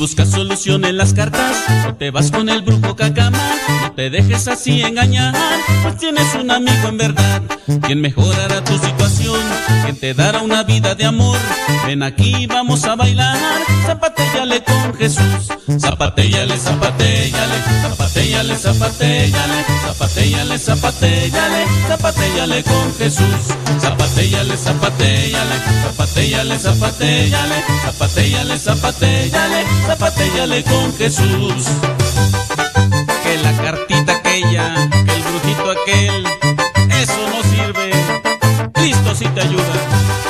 [0.00, 1.54] buscas solución en las cartas,
[1.86, 3.38] o te vas con el brujo cacama,
[3.82, 5.34] no te dejes así engañar,
[5.82, 7.42] pues tienes un amigo en verdad,
[7.82, 9.38] quien mejorará tu situación,
[9.84, 11.36] quien te dará una vida de amor.
[11.86, 13.36] Ven aquí, vamos a bailar,
[13.90, 23.42] zapatéllale con Jesús, zapatéllale, zapatéllale, zapatéllale, zapatéllale, zapatéllale, zapatéllale con Jesús,
[23.80, 25.56] zapatéllale, zapatéllale,
[26.58, 31.64] zapatéllale, zapatéllale, zapatéllale, zapatéllale con Jesús.
[33.24, 36.24] Que la cartita aquella, que el brujito aquel,
[37.02, 37.90] eso no sirve.
[38.72, 40.29] Cristo sí te ayuda.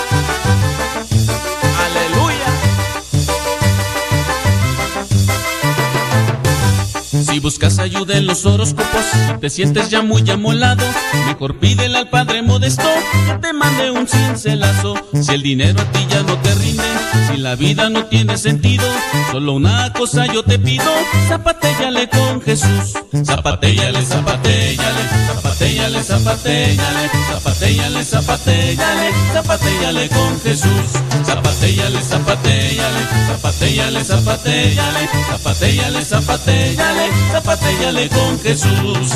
[7.42, 9.04] Buscas ayuda en los horóscopos,
[9.40, 10.84] te sientes ya muy amolado,
[11.26, 12.84] mejor pídele al Padre Modesto
[13.26, 14.94] que te mande un cincelazo.
[15.14, 16.84] Si el dinero a ti ya no te rinde,
[17.30, 18.84] si la vida no tiene sentido,
[19.32, 20.84] solo una cosa yo te pido,
[21.28, 22.92] zapatéllale con Jesús.
[23.24, 30.90] Zapatéllale, zapatéllale, zapatéllale, zapatéllale, zapatéllale, zapatéllale, zapatéllale con Jesús.
[31.24, 39.12] Zapatéllale, zapatéllale, zapatéllale, zapatéllale, zapatéllale, zapatéllale, con Jesús.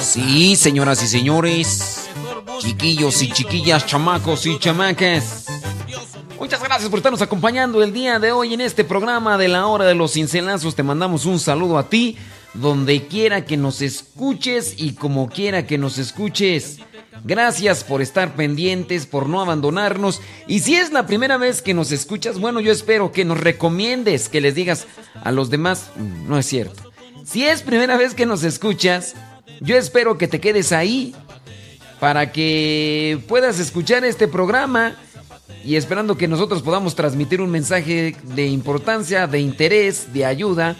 [0.00, 2.08] Sí, señoras y señores,
[2.58, 5.46] chiquillos y chiquillas, chamacos y chamacas.
[6.38, 9.84] Muchas gracias por estarnos acompañando el día de hoy en este programa de la hora
[9.84, 10.74] de los cincelazos.
[10.74, 12.16] Te mandamos un saludo a ti,
[12.54, 16.78] donde quiera que nos escuches y como quiera que nos escuches.
[17.24, 20.20] Gracias por estar pendientes, por no abandonarnos.
[20.46, 24.28] Y si es la primera vez que nos escuchas, bueno, yo espero que nos recomiendes,
[24.28, 24.86] que les digas
[25.22, 26.90] a los demás, "Mm, no es cierto.
[27.24, 29.14] Si es primera vez que nos escuchas,
[29.60, 31.14] yo espero que te quedes ahí
[32.00, 34.96] para que puedas escuchar este programa
[35.64, 40.76] y esperando que nosotros podamos transmitir un mensaje de importancia, de interés, de ayuda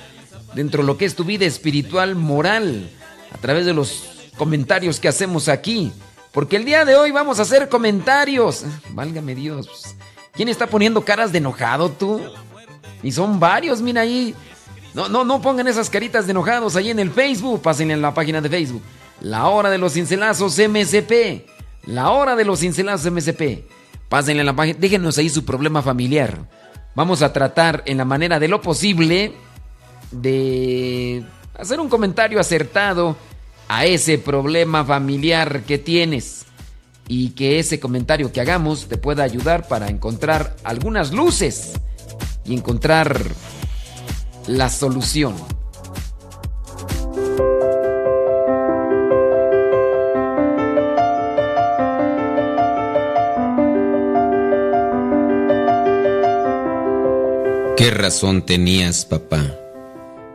[0.54, 2.90] dentro de lo que es tu vida espiritual, moral,
[3.30, 4.02] a través de los
[4.36, 5.92] comentarios que hacemos aquí.
[6.32, 8.64] Porque el día de hoy vamos a hacer comentarios.
[8.90, 9.94] Válgame Dios.
[10.32, 12.20] ¿Quién está poniendo caras de enojado tú?
[13.02, 14.34] Y son varios, mira ahí.
[14.94, 17.60] No, no, no pongan esas caritas de enojados ahí en el Facebook.
[17.60, 18.82] Pasen en la página de Facebook.
[19.20, 21.46] La hora de los cincelazos MSP.
[21.84, 23.64] La hora de los cincelazos MSP.
[24.08, 24.78] Pásenle en la página.
[24.78, 26.38] Déjenos ahí su problema familiar.
[26.94, 29.34] Vamos a tratar en la manera de lo posible
[30.10, 31.24] de
[31.58, 33.16] hacer un comentario acertado
[33.74, 36.44] a ese problema familiar que tienes.
[37.08, 41.72] Y que ese comentario que hagamos te pueda ayudar para encontrar algunas luces
[42.44, 43.18] y encontrar
[44.46, 45.34] la solución.
[57.78, 59.42] ¿Qué razón tenías, papá,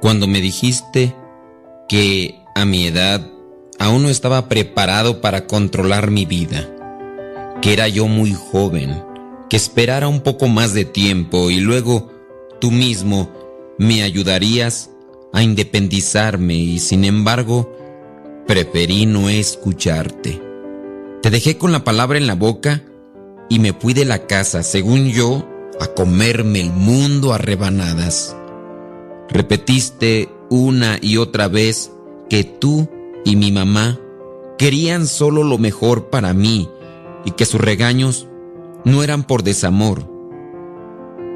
[0.01, 1.15] cuando me dijiste
[1.87, 3.31] que a mi edad
[3.77, 6.67] aún no estaba preparado para controlar mi vida?
[7.61, 9.03] Que era yo muy joven,
[9.47, 12.11] que esperara un poco más de tiempo y luego
[12.59, 13.31] tú mismo
[13.77, 14.89] me ayudarías
[15.33, 17.71] a independizarme y sin embargo
[18.47, 20.41] preferí no escucharte.
[21.21, 22.81] Te dejé con la palabra en la boca
[23.49, 25.47] y me fui de la casa, según yo,
[25.79, 28.35] a comerme el mundo a rebanadas.
[29.29, 31.91] Repetiste una y otra vez
[32.29, 32.89] que tú
[33.25, 33.99] y mi mamá
[34.57, 36.69] querían solo lo mejor para mí
[37.25, 38.27] y que sus regaños
[38.85, 40.09] no eran por desamor.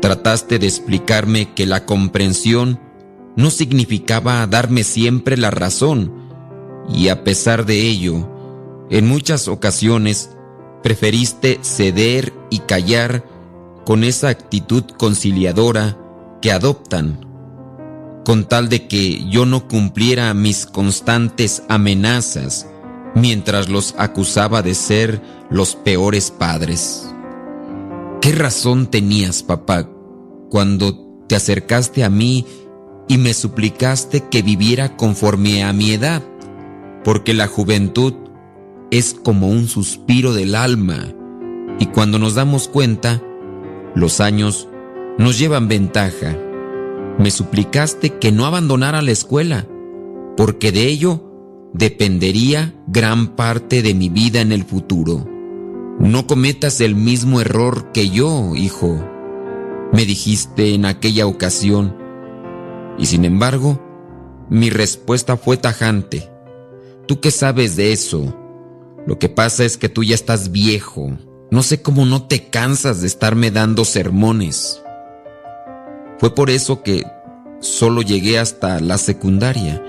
[0.01, 2.79] Trataste de explicarme que la comprensión
[3.35, 6.13] no significaba darme siempre la razón
[6.89, 8.27] y a pesar de ello,
[8.89, 10.31] en muchas ocasiones
[10.83, 13.23] preferiste ceder y callar
[13.85, 15.97] con esa actitud conciliadora
[16.41, 17.30] que adoptan,
[18.25, 22.67] con tal de que yo no cumpliera mis constantes amenazas
[23.15, 27.13] mientras los acusaba de ser los peores padres.
[28.21, 29.89] ¿Qué razón tenías, papá,
[30.49, 32.45] cuando te acercaste a mí
[33.07, 36.21] y me suplicaste que viviera conforme a mi edad?
[37.03, 38.13] Porque la juventud
[38.91, 41.13] es como un suspiro del alma
[41.79, 43.21] y cuando nos damos cuenta,
[43.95, 44.67] los años
[45.17, 46.37] nos llevan ventaja.
[47.19, 49.67] Me suplicaste que no abandonara la escuela,
[50.37, 51.31] porque de ello
[51.73, 55.27] dependería gran parte de mi vida en el futuro.
[55.99, 59.03] No cometas el mismo error que yo, hijo.
[59.93, 61.97] Me dijiste en aquella ocasión
[62.97, 63.79] Y sin embargo,
[64.49, 66.29] mi respuesta fue tajante.
[67.07, 68.35] ¿Tú qué sabes de eso?
[69.05, 71.17] Lo que pasa es que tú ya estás viejo.
[71.51, 74.81] No sé cómo no te cansas de estarme dando sermones.
[76.21, 77.03] Fue por eso que
[77.61, 79.83] solo llegué hasta la secundaria.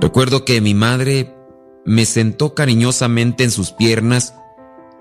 [0.00, 1.32] Recuerdo que mi madre
[1.84, 4.34] me sentó cariñosamente en sus piernas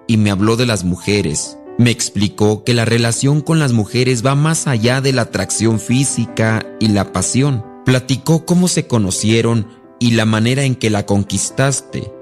[0.05, 1.57] y me habló de las mujeres.
[1.79, 6.63] Me explicó que la relación con las mujeres va más allá de la atracción física
[6.79, 7.65] y la pasión.
[7.83, 9.67] Platicó cómo se conocieron
[10.00, 12.13] y la manera en que la conquistaste,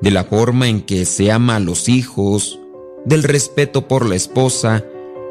[0.00, 2.60] de la forma en que se ama a los hijos,
[3.04, 4.84] del respeto por la esposa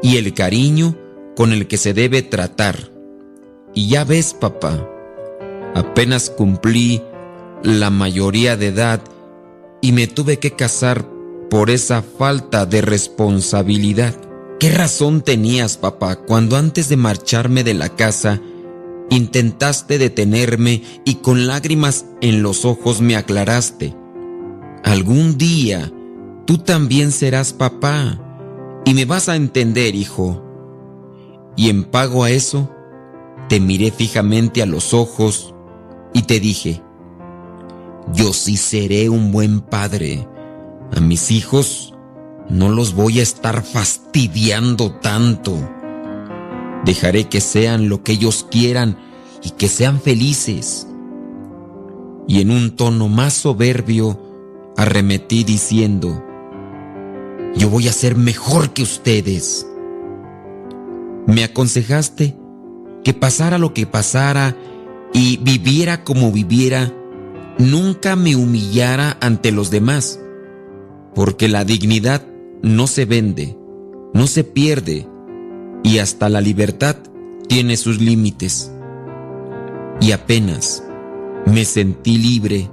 [0.03, 0.97] y el cariño
[1.35, 2.91] con el que se debe tratar.
[3.73, 4.87] Y ya ves, papá,
[5.75, 7.01] apenas cumplí
[7.63, 9.01] la mayoría de edad
[9.81, 11.05] y me tuve que casar
[11.49, 14.15] por esa falta de responsabilidad.
[14.59, 18.39] ¿Qué razón tenías, papá, cuando antes de marcharme de la casa
[19.09, 23.95] intentaste detenerme y con lágrimas en los ojos me aclaraste?
[24.83, 25.91] Algún día
[26.45, 28.19] tú también serás papá
[28.85, 30.50] y me vas a entender, hijo.
[31.55, 32.69] Y en pago a eso,
[33.49, 35.53] te miré fijamente a los ojos
[36.13, 36.81] y te dije,
[38.13, 40.27] yo sí seré un buen padre
[40.95, 41.91] a mis hijos
[42.51, 45.57] no los voy a estar fastidiando tanto.
[46.83, 48.97] Dejaré que sean lo que ellos quieran
[49.41, 50.85] y que sean felices.
[52.27, 54.19] Y en un tono más soberbio
[54.75, 56.23] arremetí diciendo,
[57.55, 59.65] yo voy a ser mejor que ustedes.
[61.27, 62.35] Me aconsejaste
[63.03, 64.55] que pasara lo que pasara
[65.13, 66.93] y viviera como viviera,
[67.57, 70.19] nunca me humillara ante los demás
[71.13, 72.25] porque la dignidad
[72.61, 73.57] no se vende,
[74.13, 75.07] no se pierde,
[75.83, 76.95] y hasta la libertad
[77.47, 78.71] tiene sus límites.
[79.99, 80.83] Y apenas
[81.45, 82.69] me sentí libre,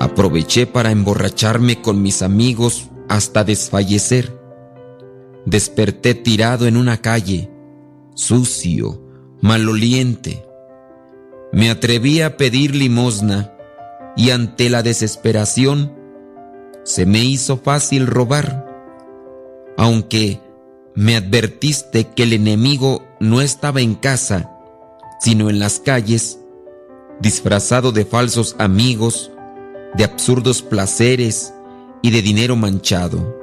[0.00, 4.41] aproveché para emborracharme con mis amigos hasta desfallecer.
[5.44, 7.50] Desperté tirado en una calle,
[8.14, 9.02] sucio,
[9.40, 10.44] maloliente.
[11.52, 13.52] Me atreví a pedir limosna
[14.16, 15.92] y ante la desesperación
[16.84, 18.66] se me hizo fácil robar,
[19.76, 20.40] aunque
[20.94, 24.50] me advertiste que el enemigo no estaba en casa,
[25.20, 26.38] sino en las calles,
[27.20, 29.30] disfrazado de falsos amigos,
[29.94, 31.54] de absurdos placeres
[32.02, 33.41] y de dinero manchado.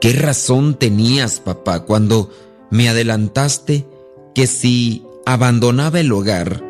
[0.00, 2.30] ¿Qué razón tenías, papá, cuando
[2.70, 3.86] me adelantaste
[4.34, 6.64] que si abandonaba el hogar,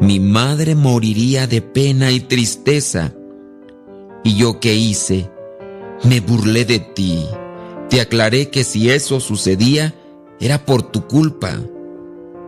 [0.00, 3.14] mi madre moriría de pena y tristeza?
[4.24, 5.30] ¿Y yo qué hice?
[6.02, 7.24] Me burlé de ti.
[7.90, 9.94] Te aclaré que si eso sucedía,
[10.40, 11.60] era por tu culpa,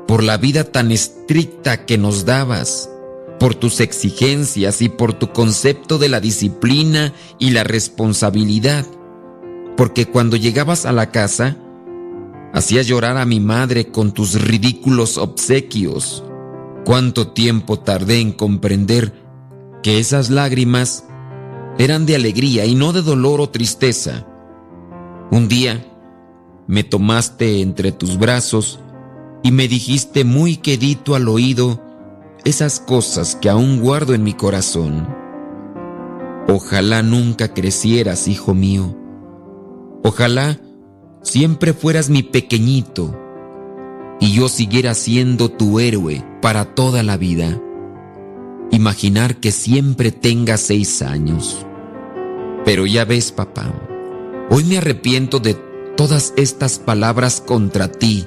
[0.08, 2.90] por la vida tan estricta que nos dabas,
[3.38, 8.84] por tus exigencias y por tu concepto de la disciplina y la responsabilidad.
[9.80, 11.56] Porque cuando llegabas a la casa,
[12.52, 16.22] hacías llorar a mi madre con tus ridículos obsequios.
[16.84, 19.14] Cuánto tiempo tardé en comprender
[19.82, 21.06] que esas lágrimas
[21.78, 24.26] eran de alegría y no de dolor o tristeza.
[25.30, 25.82] Un día
[26.66, 28.80] me tomaste entre tus brazos
[29.42, 31.82] y me dijiste muy quedito al oído
[32.44, 35.08] esas cosas que aún guardo en mi corazón.
[36.48, 38.99] Ojalá nunca crecieras, hijo mío.
[40.02, 40.58] Ojalá
[41.22, 43.18] siempre fueras mi pequeñito
[44.20, 47.60] y yo siguiera siendo tu héroe para toda la vida.
[48.70, 51.66] Imaginar que siempre tengas seis años
[52.64, 53.72] pero ya ves, papá,
[54.50, 55.54] hoy me arrepiento de
[55.96, 58.26] todas estas palabras contra ti,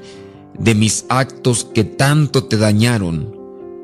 [0.58, 3.36] de mis actos que tanto te dañaron,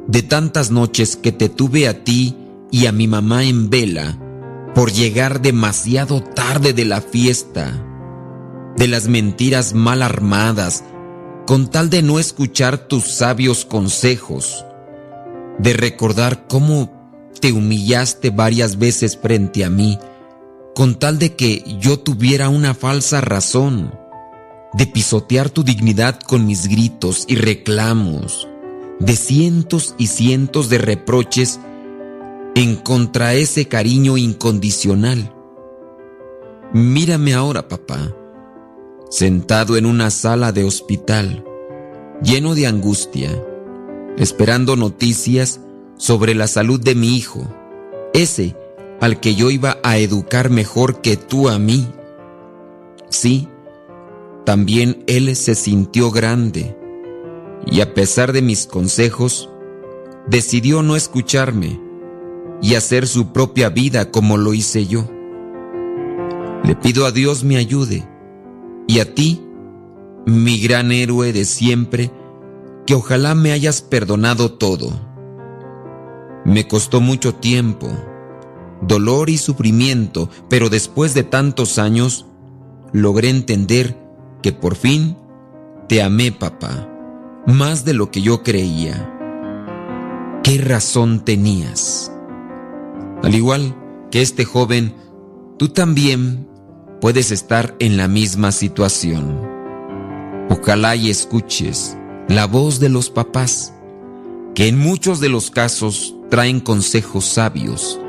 [0.08, 2.36] de tantas noches que te tuve a ti
[2.72, 4.20] y a mi mamá en vela
[4.80, 7.86] por llegar demasiado tarde de la fiesta,
[8.78, 10.86] de las mentiras mal armadas,
[11.46, 14.64] con tal de no escuchar tus sabios consejos,
[15.58, 20.00] de recordar cómo te humillaste varias veces frente a mí,
[20.74, 23.94] con tal de que yo tuviera una falsa razón,
[24.72, 28.48] de pisotear tu dignidad con mis gritos y reclamos,
[29.02, 31.60] de cientos y cientos de reproches
[32.62, 35.34] en contra ese cariño incondicional.
[36.74, 38.14] Mírame ahora, papá,
[39.10, 41.46] sentado en una sala de hospital,
[42.22, 43.32] lleno de angustia,
[44.18, 45.62] esperando noticias
[45.96, 47.48] sobre la salud de mi hijo,
[48.14, 48.58] ese
[49.00, 51.88] al que yo iba a educar mejor que tú a mí.
[53.08, 53.48] Sí,
[54.46, 56.78] también él se sintió grande,
[57.66, 59.50] y a pesar de mis consejos,
[60.28, 61.88] decidió no escucharme
[62.62, 65.10] y hacer su propia vida como lo hice yo.
[66.64, 68.08] Le pido a Dios me ayude
[68.88, 69.42] y a ti,
[70.26, 72.12] mi gran héroe de siempre,
[72.86, 74.90] que ojalá me hayas perdonado todo.
[76.44, 77.88] Me costó mucho tiempo,
[78.82, 82.26] dolor y sufrimiento, pero después de tantos años,
[82.92, 83.96] logré entender
[84.42, 85.18] que por fin
[85.88, 86.90] te amé, papá,
[87.46, 89.16] más de lo que yo creía.
[90.44, 92.12] ¿Qué razón tenías?
[93.24, 93.76] Al igual
[94.12, 94.96] que este joven,
[95.58, 96.48] tú también
[97.02, 99.48] puedes estar en la misma situación.
[100.50, 101.98] Ojalá y escuches
[102.28, 103.74] la voz de los papás,
[104.56, 108.00] que en muchos de los casos traen consejos sabios,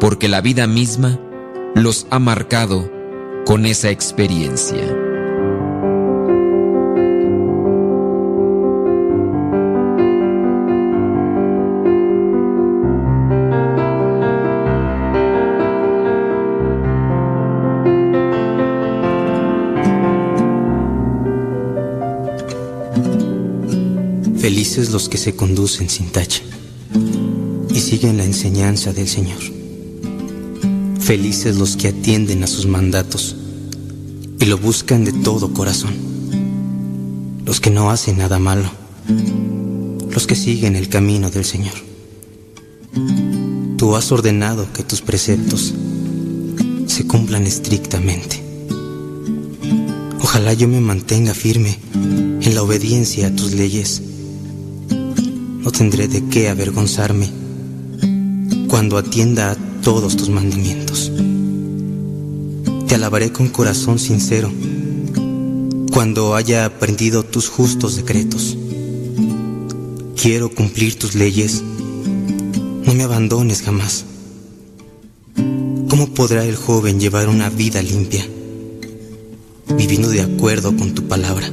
[0.00, 1.18] porque la vida misma
[1.74, 2.90] los ha marcado
[3.46, 5.01] con esa experiencia.
[24.92, 26.42] Los que se conducen sin tacha
[27.70, 29.40] y siguen la enseñanza del Señor.
[31.00, 33.34] Felices los que atienden a sus mandatos
[34.38, 35.94] y lo buscan de todo corazón.
[37.46, 38.70] Los que no hacen nada malo,
[40.10, 41.74] los que siguen el camino del Señor.
[43.78, 45.72] Tú has ordenado que tus preceptos
[46.86, 48.42] se cumplan estrictamente.
[50.20, 54.02] Ojalá yo me mantenga firme en la obediencia a tus leyes
[55.62, 57.30] no tendré de qué avergonzarme
[58.68, 61.12] cuando atienda a todos tus mandamientos.
[62.88, 64.50] Te alabaré con corazón sincero
[65.92, 68.56] cuando haya aprendido tus justos decretos.
[70.20, 71.62] Quiero cumplir tus leyes,
[72.84, 74.04] no me abandones jamás.
[75.88, 78.26] ¿Cómo podrá el joven llevar una vida limpia,
[79.76, 81.48] viviendo de acuerdo con tu palabra?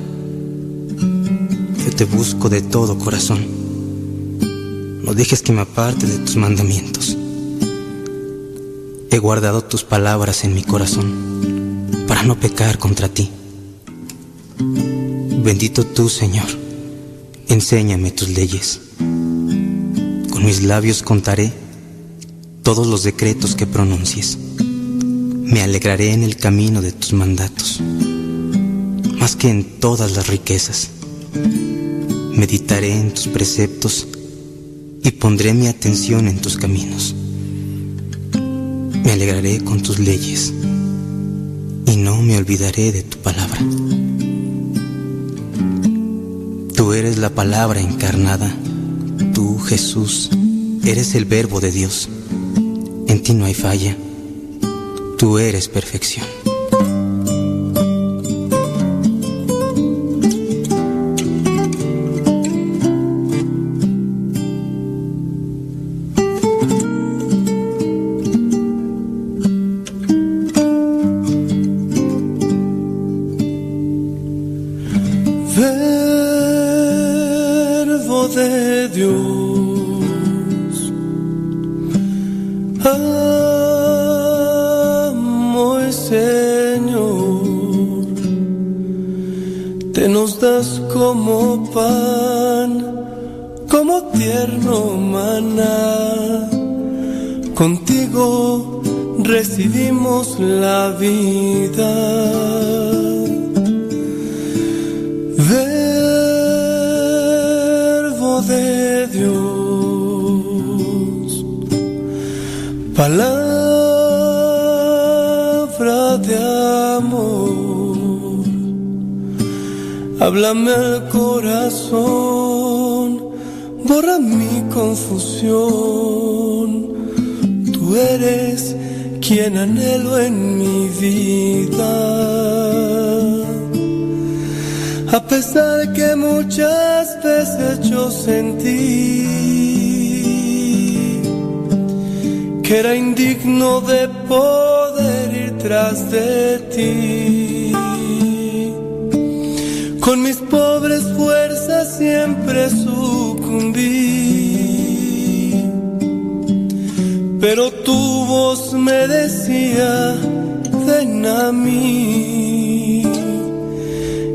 [1.86, 3.59] Yo te busco de todo corazón
[5.20, 7.18] dejes que me aparte de tus mandamientos.
[9.12, 13.30] He guardado tus palabras en mi corazón para no pecar contra ti.
[15.44, 16.48] Bendito tú, Señor,
[17.50, 18.80] enséñame tus leyes.
[18.98, 21.52] Con mis labios contaré
[22.64, 24.38] todos los decretos que pronuncies.
[24.58, 27.82] Me alegraré en el camino de tus mandatos,
[29.20, 30.92] más que en todas las riquezas.
[32.32, 34.08] Meditaré en tus preceptos
[35.04, 37.16] y pondré mi atención en tus caminos.
[39.04, 40.54] Me alegraré con tus leyes
[41.86, 43.60] y no me olvidaré de tu palabra.
[46.76, 48.56] Tú eres la palabra encarnada,
[49.34, 50.30] tú Jesús,
[50.84, 52.10] eres el verbo de Dios.
[53.08, 53.98] En ti no hay falla,
[55.18, 56.39] tú eres perfección.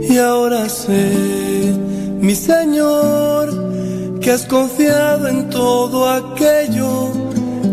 [0.09, 1.73] Y ahora sé,
[2.21, 7.11] mi Señor, que has confiado en todo aquello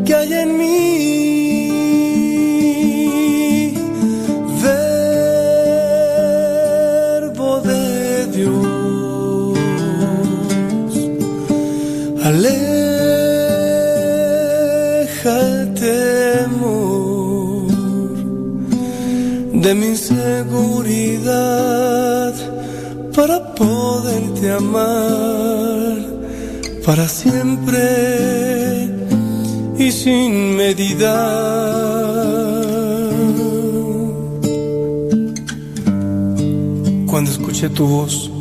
[0.05, 1.71] que hay en mí.
[7.41, 9.57] Verbo de Dios.
[12.23, 12.61] Aleja
[15.47, 17.67] el temor
[19.63, 20.41] de mi seguridad
[23.15, 26.11] para poderte amar
[26.85, 28.89] para siempre
[29.77, 31.13] y sin medida.
[37.07, 38.31] Cuando escuché tu voz,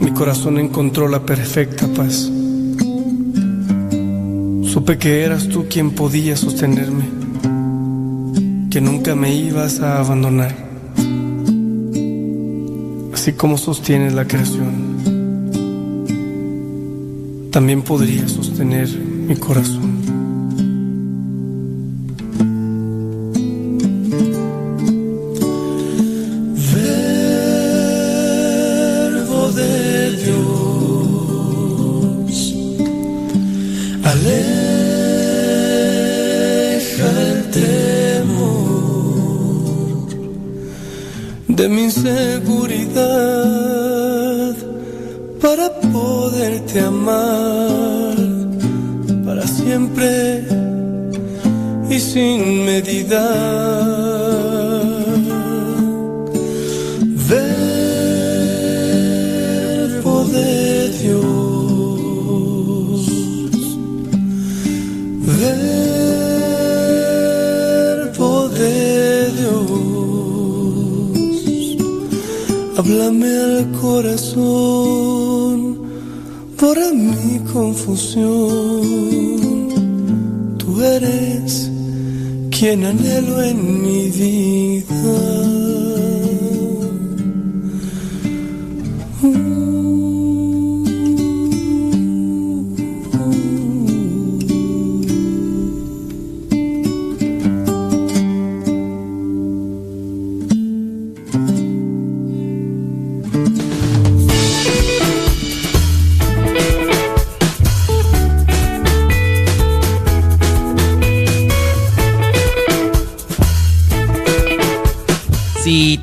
[0.00, 2.30] mi corazón encontró la perfecta paz.
[4.72, 7.04] Supe que eras tú quien podía sostenerme,
[8.70, 10.63] que nunca me ibas a abandonar
[13.24, 15.00] así como sostienes la creación,
[17.50, 19.83] también podría sostener mi corazón.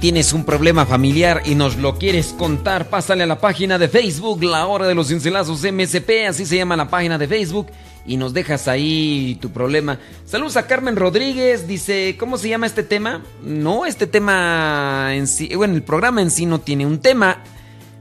[0.02, 4.44] Tienes un problema familiar y nos lo quieres contar, pásale a la página de Facebook,
[4.44, 7.68] La Hora de los Cincelazos MSP, así se llama la página de Facebook,
[8.04, 10.00] y nos dejas ahí tu problema.
[10.26, 13.22] Saludos a Carmen Rodríguez, dice, ¿cómo se llama este tema?
[13.44, 17.44] No, este tema en sí, bueno, el programa en sí no tiene un tema,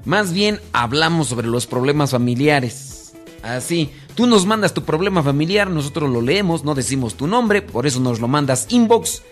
[0.06, 3.12] más bien hablamos sobre los problemas familiares.
[3.42, 7.86] Así, tú nos mandas tu problema familiar, nosotros lo leemos, no decimos tu nombre, por
[7.86, 9.22] eso nos lo mandas inbox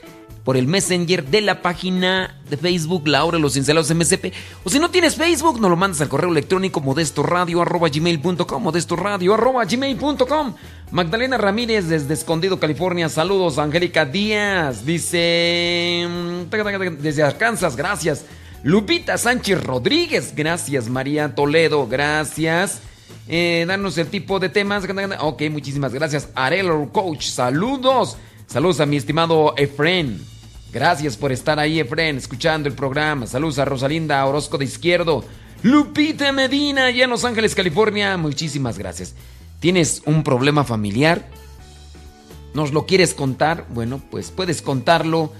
[0.48, 4.32] por el Messenger de la página de Facebook La Hora de los Cincelados MSP.
[4.64, 10.54] O si no tienes Facebook, nos lo mandas al correo electrónico modestoradio.gmail.com modestoradio.gmail.com
[10.90, 13.10] Magdalena Ramírez desde Escondido, California.
[13.10, 14.86] Saludos, Angélica Díaz.
[14.86, 16.06] Dice...
[16.08, 16.44] mm,
[17.02, 18.24] Desde Arkansas, gracias.
[18.62, 20.88] Lupita Sánchez Rodríguez, gracias.
[20.88, 22.80] María Toledo, gracias.
[23.28, 24.84] Eh, darnos el tipo de temas.
[25.20, 26.30] Ok, muchísimas gracias.
[26.34, 28.16] Arelo Coach, saludos.
[28.46, 30.37] Saludos a mi estimado Efren.
[30.72, 33.26] Gracias por estar ahí, Efren, escuchando el programa.
[33.26, 35.24] Saludos a Rosalinda Orozco de Izquierdo.
[35.62, 38.16] Lupita Medina, allá en Los Ángeles, California.
[38.16, 39.14] Muchísimas gracias.
[39.60, 41.26] ¿Tienes un problema familiar?
[42.52, 43.66] ¿Nos lo quieres contar?
[43.70, 45.32] Bueno, pues puedes contarlo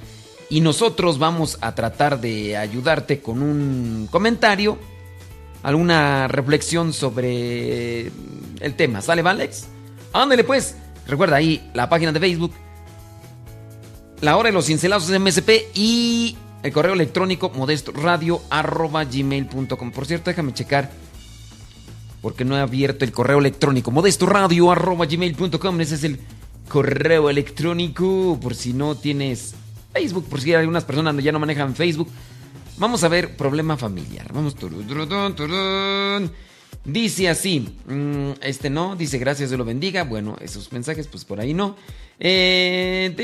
[0.49, 4.79] y nosotros vamos a tratar de ayudarte con un comentario,
[5.62, 8.11] alguna reflexión sobre
[8.61, 9.03] el tema.
[9.03, 9.67] ¿Sale, Valex?
[10.12, 10.75] Ándale, pues.
[11.07, 12.53] Recuerda ahí la página de Facebook,
[14.20, 19.92] La Hora de los Cincelazos MSP y el correo electrónico modestoradio.gmail.com.
[19.92, 20.90] Por cierto, déjame checar
[22.20, 25.81] porque no he abierto el correo electrónico modestoradio.gmail.com.
[25.81, 26.18] Ese es el
[26.68, 29.54] correo electrónico por si no tienes
[29.92, 32.09] Facebook, por si algunas personas ya no manejan Facebook.
[32.76, 34.33] Vamos a ver problema familiar.
[34.33, 34.57] Vamos.
[36.85, 40.02] Dice así, mm, este no, dice gracias, Dios lo bendiga.
[40.04, 41.76] Bueno, esos mensajes, pues por ahí no.
[42.20, 43.14] Eh,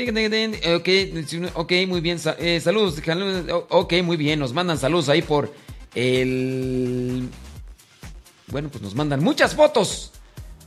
[1.55, 2.19] ok, muy bien.
[2.39, 3.01] eh, saludos,
[3.69, 4.39] ok, muy bien.
[4.39, 5.53] Nos mandan saludos ahí por
[5.93, 7.27] el.
[8.47, 10.11] Bueno, pues nos mandan muchas fotos.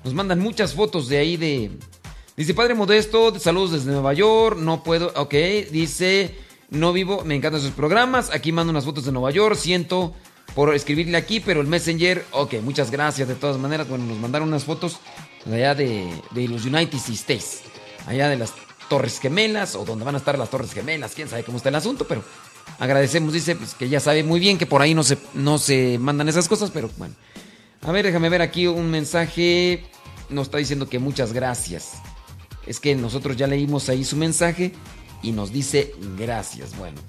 [0.04, 1.70] Nos mandan muchas fotos de ahí de.
[2.36, 4.58] Dice Padre Modesto, saludos desde Nueva York.
[4.58, 5.12] No puedo.
[5.16, 5.34] Ok,
[5.70, 6.34] dice.
[6.70, 8.30] No vivo, me encantan sus programas.
[8.30, 9.56] Aquí mando unas fotos de Nueva York.
[9.56, 10.14] Siento
[10.54, 13.88] por escribirle aquí, pero el Messenger, ok, muchas gracias de todas maneras.
[13.88, 14.98] Bueno, nos mandaron unas fotos
[15.46, 17.62] allá de, de los United States,
[18.08, 18.54] allá de las
[18.88, 21.74] Torres Gemelas o donde van a estar las Torres Gemelas, quién sabe cómo está el
[21.74, 22.24] asunto, pero
[22.78, 25.98] agradecemos, dice, pues que ya sabe muy bien que por ahí no se, no se
[25.98, 27.14] mandan esas cosas, pero bueno.
[27.82, 29.84] A ver, déjame ver aquí un mensaje.
[30.30, 31.92] Nos está diciendo que muchas gracias.
[32.66, 34.72] Es que nosotros ya leímos ahí su mensaje
[35.22, 36.76] y nos dice gracias.
[36.76, 37.00] Bueno,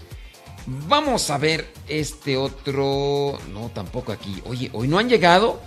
[0.88, 3.40] vamos a ver este otro.
[3.52, 4.42] No, tampoco aquí.
[4.46, 5.60] Oye, hoy no han llegado.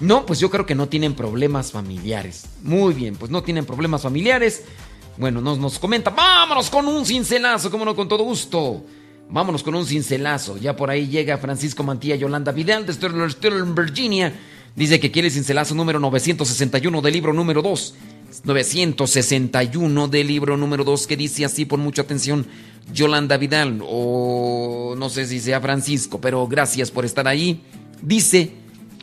[0.00, 2.46] No, pues yo creo que no tienen problemas familiares.
[2.62, 4.62] Muy bien, pues no tienen problemas familiares.
[5.16, 8.84] Bueno, nos, nos comenta, vámonos con un cincelazo, como no, con todo gusto.
[9.30, 10.56] Vámonos con un cincelazo.
[10.56, 14.32] Ya por ahí llega Francisco Mantilla Yolanda Vidal de Sterling, Virginia.
[14.74, 17.94] Dice que quiere cincelazo número 961 del libro número 2.
[18.44, 22.46] 961 del libro número 2 que dice así, por mucha atención,
[22.92, 27.62] Yolanda Vidal, o no sé si sea Francisco, pero gracias por estar ahí.
[28.02, 28.52] Dice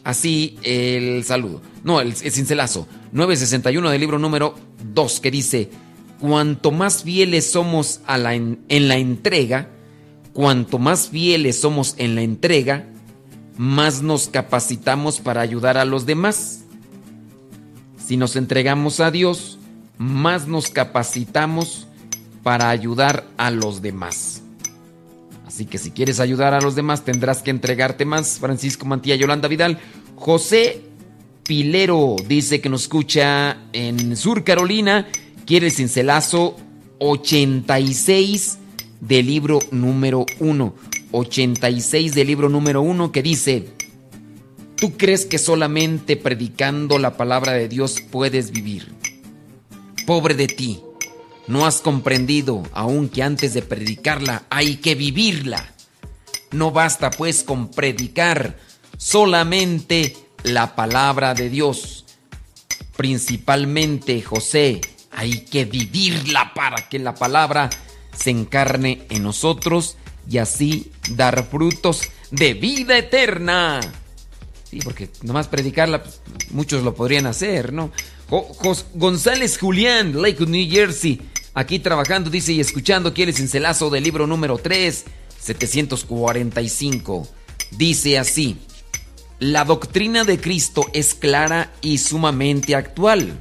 [0.05, 4.55] así el saludo, no, el, el cincelazo, 961 del libro número
[4.93, 5.69] 2 que dice,
[6.21, 9.67] cuanto más fieles somos en la entrega,
[10.31, 12.87] cuanto más fieles somos en la entrega,
[13.57, 16.63] más nos capacitamos para ayudar a los demás.
[17.97, 19.57] Si nos entregamos a Dios,
[19.97, 21.87] más nos capacitamos
[22.43, 24.43] para ayudar a los demás.
[25.55, 28.39] Así que si quieres ayudar a los demás, tendrás que entregarte más.
[28.39, 29.79] Francisco Mantilla, Yolanda Vidal.
[30.17, 30.81] José
[31.43, 35.07] Pilero dice que nos escucha en Sur Carolina.
[35.45, 36.57] Quiere el cincelazo
[36.99, 38.57] 86
[38.99, 40.75] del libro número 1.
[41.13, 43.69] 86 del libro número 1 que dice,
[44.75, 48.91] ¿tú crees que solamente predicando la palabra de Dios puedes vivir?
[50.05, 50.81] Pobre de ti,
[51.47, 55.73] no has comprendido aún que antes de predicarla hay que vivirla.
[56.51, 58.58] No basta pues con predicar
[58.97, 62.05] solamente la palabra de Dios.
[62.95, 64.81] Principalmente, José,
[65.12, 67.69] hay que vivirla para que la palabra
[68.17, 69.97] se encarne en nosotros
[70.29, 73.79] y así dar frutos de vida eterna.
[74.69, 77.91] Sí, porque nomás predicarla, pues, muchos lo podrían hacer, ¿no?
[78.95, 81.21] González Julián, Lakewood, New Jersey,
[81.55, 85.05] aquí trabajando, dice, y escuchando, ¿quieres cincelazo del libro número 3,
[85.39, 87.27] 745?
[87.71, 88.57] Dice así,
[89.39, 93.39] la doctrina de Cristo es clara y sumamente actual.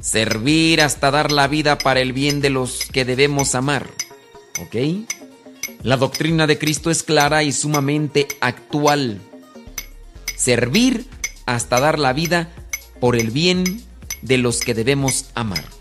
[0.00, 3.88] Servir hasta dar la vida para el bien de los que debemos amar.
[4.62, 4.76] ¿Ok?
[5.82, 9.20] La doctrina de Cristo es clara y sumamente actual.
[10.36, 11.06] Servir
[11.46, 12.50] hasta dar la vida
[13.00, 13.82] por el bien
[14.22, 15.79] de los que debemos amar.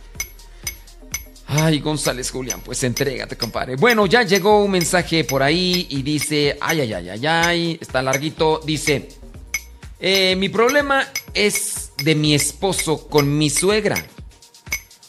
[1.52, 3.76] Ay, González Julián, pues entrégate, compadre.
[3.76, 8.02] Bueno, ya llegó un mensaje por ahí y dice, ay, ay, ay, ay, ay, está
[8.02, 9.10] larguito, dice,
[10.00, 14.06] eh, mi problema es de mi esposo con mi suegra.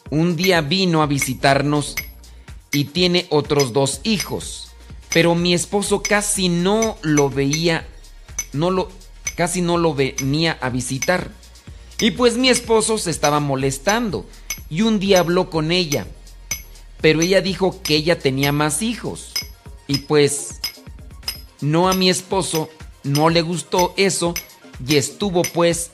[0.09, 1.95] Un día vino a visitarnos
[2.73, 4.71] y tiene otros dos hijos
[5.13, 7.87] pero mi esposo casi no lo veía,
[8.53, 8.89] no lo,
[9.37, 11.31] casi no lo venía a visitar.
[11.99, 14.25] Y pues mi esposo se estaba molestando
[14.71, 16.07] y un día habló con ella,
[17.01, 19.33] pero ella dijo que ella tenía más hijos.
[19.87, 20.61] Y pues
[21.61, 22.69] no a mi esposo
[23.03, 24.35] no le gustó eso
[24.87, 25.91] y estuvo pues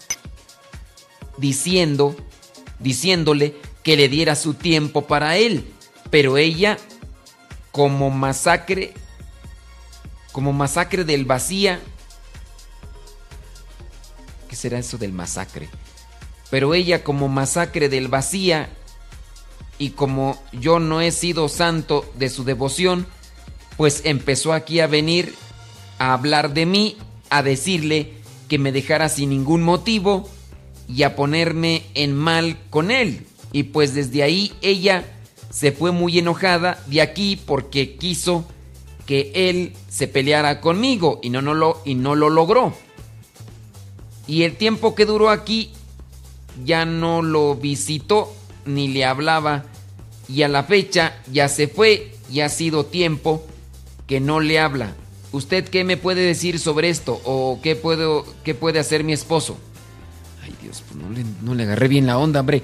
[1.39, 2.17] diciendo,
[2.79, 5.73] diciéndole que le diera su tiempo para él,
[6.11, 6.79] pero ella
[7.71, 8.95] como masacre
[10.37, 11.81] como masacre del vacía.
[14.51, 15.71] ¿Qué será eso del masacre?
[16.51, 18.69] Pero ella como masacre del vacía
[19.79, 23.07] y como yo no he sido santo de su devoción,
[23.77, 25.35] pues empezó aquí a venir
[25.99, 26.97] a hablar de mí,
[27.31, 28.15] a decirle
[28.49, 30.29] que me dejara sin ningún motivo
[30.89, 33.27] y a ponerme en mal con él.
[33.53, 35.05] Y pues desde ahí ella
[35.51, 38.47] se fue muy enojada de aquí porque quiso
[39.07, 42.75] que él se peleara conmigo y no, no lo, y no lo logró.
[44.27, 45.71] Y el tiempo que duró aquí
[46.65, 48.36] ya no lo visitó
[48.67, 49.65] ni le hablaba
[50.29, 53.47] y a la fecha ya se fue y ha sido tiempo
[54.07, 54.95] que no le habla.
[55.33, 59.59] ¿Usted qué me puede decir sobre esto o qué, puedo, qué puede hacer mi esposo?
[60.43, 62.63] Ay Dios, pues no le, no le agarré bien la onda, hombre.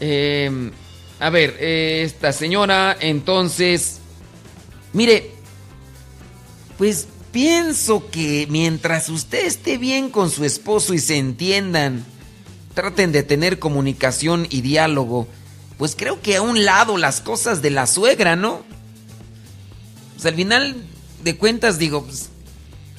[0.00, 0.70] Eh,
[1.20, 4.00] a ver, esta señora entonces
[4.92, 5.30] Mire,
[6.76, 12.04] pues pienso que mientras usted esté bien con su esposo y se entiendan,
[12.78, 15.26] traten de tener comunicación y diálogo,
[15.78, 18.62] pues creo que a un lado las cosas de la suegra, ¿no?
[20.14, 20.76] Pues al final
[21.24, 22.28] de cuentas, digo, pues,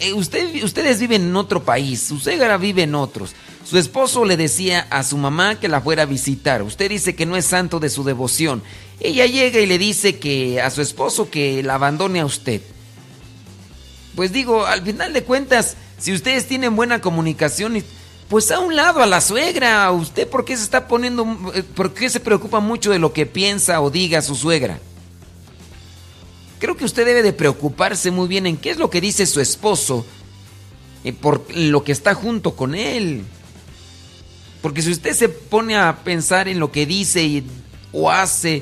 [0.01, 3.31] eh, usted, ustedes viven en otro país, su suegra vive en otros.
[3.63, 6.61] Su esposo le decía a su mamá que la fuera a visitar.
[6.61, 8.61] Usted dice que no es santo de su devoción.
[8.99, 12.59] Ella llega y le dice que a su esposo que la abandone a usted.
[14.17, 17.81] Pues digo, al final de cuentas, si ustedes tienen buena comunicación,
[18.29, 19.91] pues a un lado a la suegra.
[19.91, 23.25] ¿Usted por qué se está poniendo, eh, por qué se preocupa mucho de lo que
[23.25, 24.79] piensa o diga su suegra?
[26.59, 29.41] Creo que usted debe de preocuparse muy bien en qué es lo que dice su
[29.41, 30.05] esposo
[31.03, 33.23] y por lo que está junto con él.
[34.61, 37.43] Porque si usted se pone a pensar en lo que dice
[37.91, 38.61] o hace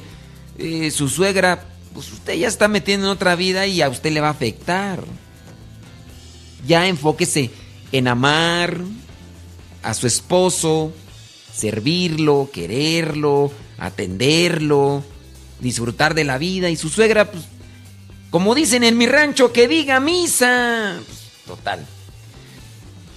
[0.58, 4.22] eh, su suegra, pues usted ya está metiendo en otra vida y a usted le
[4.22, 5.04] va a afectar.
[6.66, 7.50] Ya enfóquese
[7.92, 8.80] en amar
[9.88, 10.92] a su esposo,
[11.56, 15.02] servirlo, quererlo, atenderlo,
[15.62, 17.46] disfrutar de la vida y su suegra, pues
[18.30, 21.00] como dicen en mi rancho, que diga misa.
[21.46, 21.86] Total.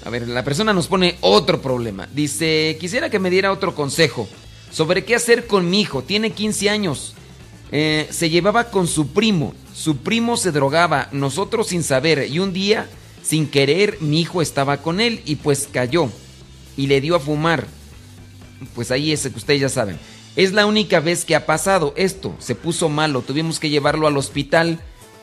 [0.05, 2.09] A ver, la persona nos pone otro problema.
[2.15, 4.29] Dice, quisiera que me diera otro consejo
[4.71, 6.05] sobre qué hacer con mi hijo.
[6.05, 7.15] Tiene 15 años.
[7.73, 9.55] Eh, se llevaba con su primo.
[9.75, 12.29] Su primo se drogaba, nosotros sin saber.
[12.31, 12.89] Y un día,
[13.25, 16.11] sin querer, mi hijo estaba con él y pues cayó.
[16.77, 17.67] Y le dio a fumar.
[18.75, 19.99] Pues ahí es que ustedes ya saben.
[20.37, 22.35] Es la única vez que ha pasado esto.
[22.39, 23.23] Se puso malo.
[23.23, 24.81] Tuvimos que llevarlo al hospital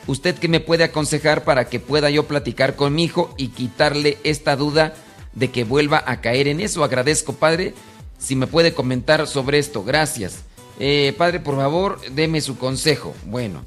[0.08, 4.16] ¿Usted qué me puede aconsejar para que pueda yo platicar con mi hijo y quitarle
[4.24, 4.94] esta duda
[5.34, 6.82] de que vuelva a caer en eso?
[6.82, 7.74] Agradezco, padre,
[8.18, 9.84] si me puede comentar sobre esto.
[9.84, 10.44] Gracias.
[10.80, 13.14] Eh, padre, por favor, deme su consejo.
[13.26, 13.66] Bueno.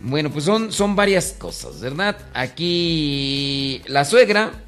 [0.00, 2.16] Bueno, pues son, son varias cosas, ¿verdad?
[2.32, 4.64] Aquí la suegra.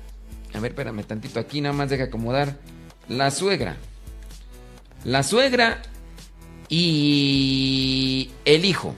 [0.55, 2.59] A ver, espérame tantito aquí, nada más deja acomodar.
[3.09, 3.77] La suegra.
[5.05, 5.83] La suegra
[6.69, 8.95] y el hijo.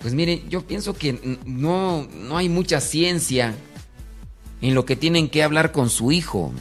[0.00, 3.54] Pues mire, yo pienso que no, no hay mucha ciencia
[4.60, 6.52] en lo que tienen que hablar con su hijo.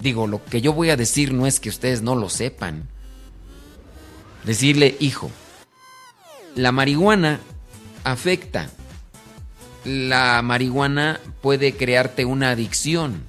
[0.00, 2.88] Digo, lo que yo voy a decir no es que ustedes no lo sepan.
[4.44, 5.30] Decirle, hijo,
[6.54, 7.40] la marihuana
[8.04, 8.70] afecta.
[9.84, 13.24] La marihuana puede crearte una adicción.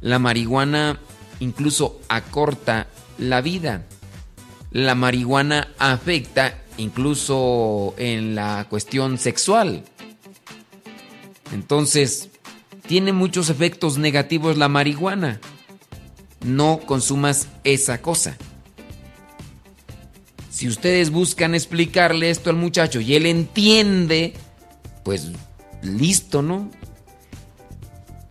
[0.00, 0.98] La marihuana
[1.40, 2.86] incluso acorta
[3.18, 3.84] la vida.
[4.70, 9.84] La marihuana afecta incluso en la cuestión sexual.
[11.52, 12.30] Entonces,
[12.86, 15.40] tiene muchos efectos negativos la marihuana.
[16.44, 18.36] No consumas esa cosa.
[20.50, 24.34] Si ustedes buscan explicarle esto al muchacho y él entiende,
[25.04, 25.28] pues
[25.82, 26.70] listo, ¿no?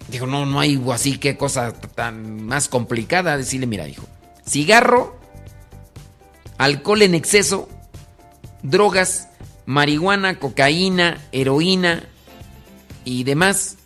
[0.09, 4.07] Digo, no, no hay así que cosa tan más complicada decirle, mira, hijo,
[4.45, 5.19] cigarro,
[6.57, 7.69] alcohol en exceso
[8.63, 9.29] drogas,
[9.65, 12.03] marihuana, cocaína, heroína
[13.05, 13.77] y demás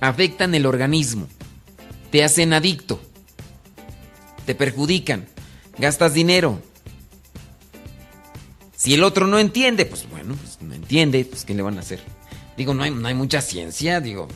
[0.00, 1.26] afectan el organismo,
[2.10, 3.00] te hacen adicto,
[4.46, 5.26] te perjudican,
[5.78, 6.60] gastas dinero.
[8.76, 11.80] Si el otro no entiende, pues bueno, pues no entiende, pues ¿qué le van a
[11.80, 12.00] hacer?
[12.60, 14.28] Digo, no hay, no hay mucha ciencia, digo,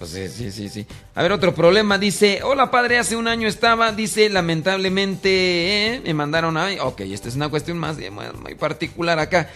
[0.00, 0.86] pues sí, sí, sí, sí.
[1.14, 1.96] A ver, otro problema.
[1.96, 6.66] Dice, hola padre, hace un año estaba, dice, lamentablemente, eh, me mandaron a...
[6.82, 7.96] Ok, esta es una cuestión más
[8.42, 9.48] muy particular acá.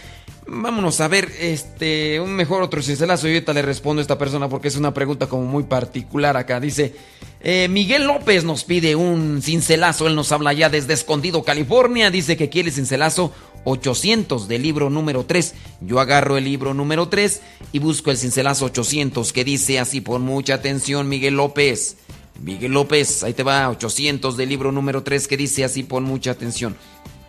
[0.49, 3.27] Vámonos a ver, este, un mejor otro cincelazo.
[3.27, 6.59] Y ahorita le respondo a esta persona porque es una pregunta como muy particular acá.
[6.59, 6.95] Dice,
[7.41, 10.07] eh, Miguel López nos pide un cincelazo.
[10.07, 12.11] Él nos habla ya desde Escondido, California.
[12.11, 13.33] Dice que quiere cincelazo
[13.65, 15.53] 800 del libro número 3.
[15.81, 17.41] Yo agarro el libro número 3
[17.73, 21.97] y busco el cincelazo 800 que dice así, por mucha atención, Miguel López.
[22.41, 26.31] Miguel López, ahí te va, 800 del libro número 3 que dice así, pon mucha
[26.31, 26.77] atención.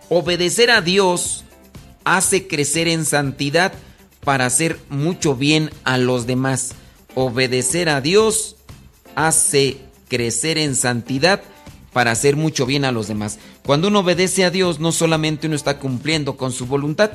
[0.09, 1.45] Obedecer a Dios
[2.17, 3.73] hace crecer en santidad
[4.25, 6.73] para hacer mucho bien a los demás.
[7.15, 8.57] Obedecer a Dios
[9.15, 11.43] hace crecer en santidad
[11.93, 13.39] para hacer mucho bien a los demás.
[13.65, 17.11] Cuando uno obedece a Dios, no solamente uno está cumpliendo con su voluntad,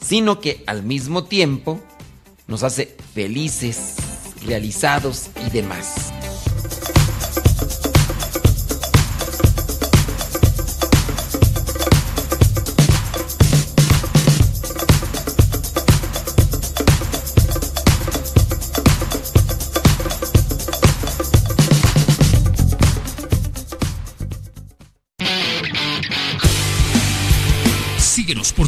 [0.00, 1.80] sino que al mismo tiempo
[2.46, 3.96] nos hace felices,
[4.46, 6.12] realizados y demás.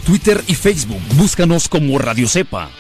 [0.01, 1.01] Por Twitter y Facebook.
[1.17, 2.71] Búscanos como Radio Cepa.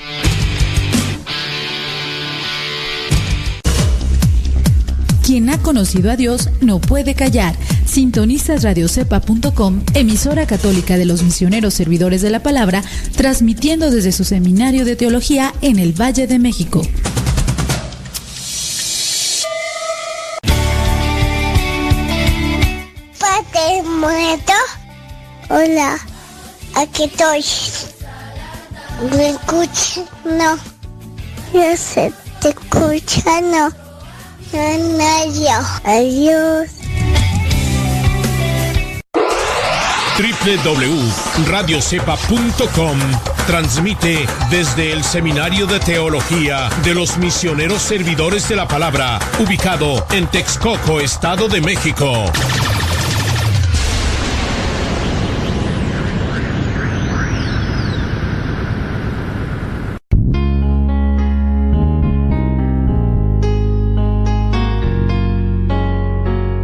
[5.25, 7.55] Quien ha conocido a Dios no puede callar
[7.87, 12.83] sintonizas radiocepa.com, emisora católica de los misioneros servidores de la palabra,
[13.17, 16.83] transmitiendo desde su seminario de teología en el Valle de México.
[23.19, 24.53] Padre muerto.
[25.49, 25.99] Hola,
[26.75, 27.45] aquí estoy.
[29.17, 30.01] ¿Me escuchas?
[30.25, 30.59] No.
[31.53, 33.71] Yo sé, te escucha, no.
[34.53, 36.71] No, Adiós.
[40.21, 42.99] www.radiocepa.com
[43.47, 50.27] transmite desde el Seminario de Teología de los Misioneros Servidores de la Palabra, ubicado en
[50.27, 52.31] Texcoco, Estado de México.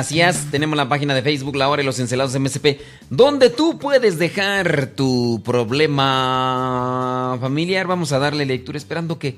[0.00, 0.46] Gracias.
[0.50, 4.92] Tenemos la página de Facebook, La Hora y los Encelados MSP, donde tú puedes dejar
[4.96, 7.86] tu problema familiar.
[7.86, 9.36] Vamos a darle lectura esperando que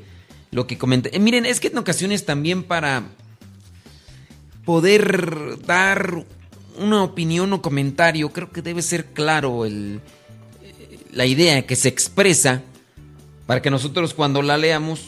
[0.52, 1.16] lo que comente.
[1.16, 3.02] Eh, miren, es que en ocasiones también para
[4.64, 6.26] poder dar
[6.78, 10.00] una opinión o comentario, creo que debe ser claro el,
[11.10, 12.62] la idea que se expresa
[13.46, 15.00] para que nosotros cuando la leamos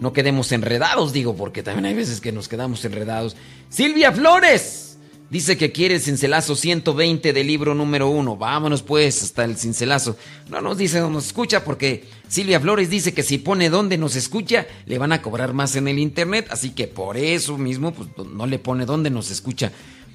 [0.00, 3.36] no quedemos enredados, digo, porque también hay veces que nos quedamos enredados.
[3.68, 4.98] Silvia Flores
[5.30, 8.36] dice que quiere el cincelazo 120 del libro número 1.
[8.36, 10.16] Vámonos pues hasta el cincelazo.
[10.48, 14.16] No nos dice dónde nos escucha porque Silvia Flores dice que si pone dónde nos
[14.16, 16.46] escucha, le van a cobrar más en el internet.
[16.50, 19.72] Así que por eso mismo pues, no le pone dónde nos escucha.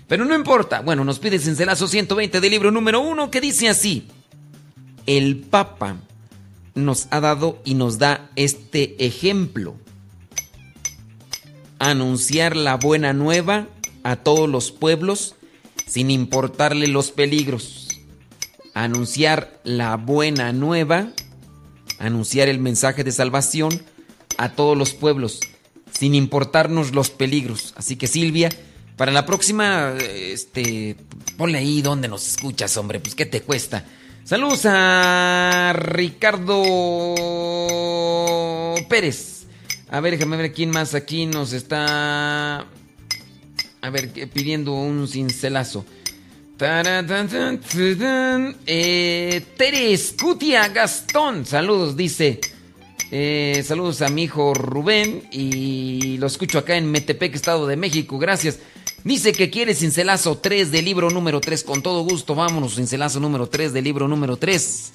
[0.07, 0.81] Pero no importa.
[0.81, 4.07] Bueno, nos pide cincelazo 120 del libro número 1 que dice así.
[5.07, 5.97] El Papa
[6.75, 9.75] nos ha dado y nos da este ejemplo.
[11.79, 13.67] Anunciar la buena nueva
[14.03, 15.35] a todos los pueblos
[15.85, 17.87] sin importarle los peligros.
[18.73, 21.09] Anunciar la buena nueva,
[21.99, 23.81] anunciar el mensaje de salvación
[24.37, 25.39] a todos los pueblos
[25.91, 27.73] sin importarnos los peligros.
[27.75, 28.49] Así que Silvia,
[28.97, 30.95] para la próxima, este,
[31.37, 33.85] ponle ahí donde nos escuchas, hombre, pues qué te cuesta.
[34.23, 36.63] Saludos a Ricardo
[38.87, 39.47] Pérez.
[39.89, 42.59] A ver, déjame ver quién más aquí nos está.
[43.81, 45.85] A ver, pidiendo un cincelazo.
[48.67, 51.45] Eh, Teres Cutia Gastón.
[51.45, 52.39] Saludos, dice.
[53.09, 55.27] Eh, saludos a mi hijo Rubén.
[55.31, 58.19] Y lo escucho acá en Metepec, Estado de México.
[58.19, 58.59] Gracias.
[59.03, 61.63] Dice que quiere cincelazo 3 del libro número 3.
[61.63, 64.91] Con todo gusto, vámonos, cincelazo número 3 del libro número 3.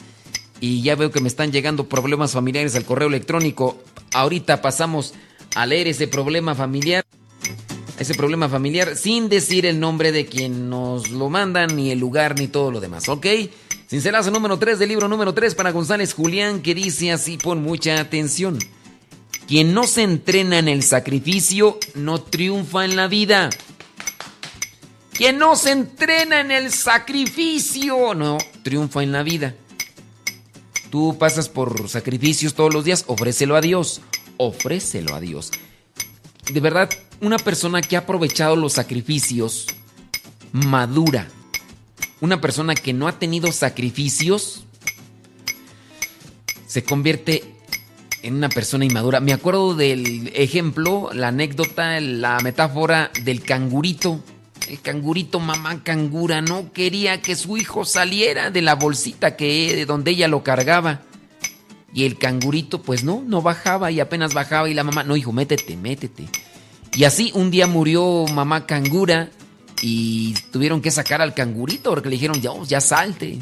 [0.60, 3.82] Y ya veo que me están llegando problemas familiares al correo electrónico.
[4.12, 5.14] Ahorita pasamos
[5.56, 7.04] a leer ese problema familiar.
[7.98, 12.38] Ese problema familiar sin decir el nombre de quien nos lo mandan, ni el lugar,
[12.38, 13.26] ni todo lo demás, ¿ok?
[13.88, 17.98] Cincelazo número 3 del libro número 3 para González Julián, que dice así, pon mucha
[17.98, 18.58] atención.
[19.48, 23.48] Quien no se entrena en el sacrificio no triunfa en la vida.
[25.16, 29.54] Quien no se entrena en el sacrificio no triunfa en la vida.
[30.90, 34.02] Tú pasas por sacrificios todos los días, ofrécelo a Dios,
[34.36, 35.52] ofrécelo a Dios.
[36.52, 36.90] De verdad,
[37.20, 39.66] una persona que ha aprovechado los sacrificios
[40.52, 41.28] madura.
[42.20, 44.64] Una persona que no ha tenido sacrificios
[46.66, 47.42] se convierte
[48.22, 49.20] en una persona inmadura.
[49.20, 54.20] Me acuerdo del ejemplo, la anécdota, la metáfora del cangurito.
[54.68, 59.86] El cangurito, mamá cangura, no quería que su hijo saliera de la bolsita que de
[59.86, 61.02] donde ella lo cargaba.
[61.94, 65.32] Y el cangurito, pues no, no bajaba y apenas bajaba y la mamá, no hijo,
[65.32, 66.26] métete, métete.
[66.94, 69.30] Y así un día murió mamá cangura
[69.82, 73.38] y tuvieron que sacar al cangurito porque le dijeron, ya, ya salte.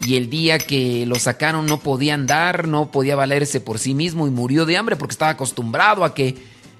[0.00, 4.26] Y el día que lo sacaron no podía andar, no podía valerse por sí mismo
[4.26, 6.36] y murió de hambre porque estaba acostumbrado a que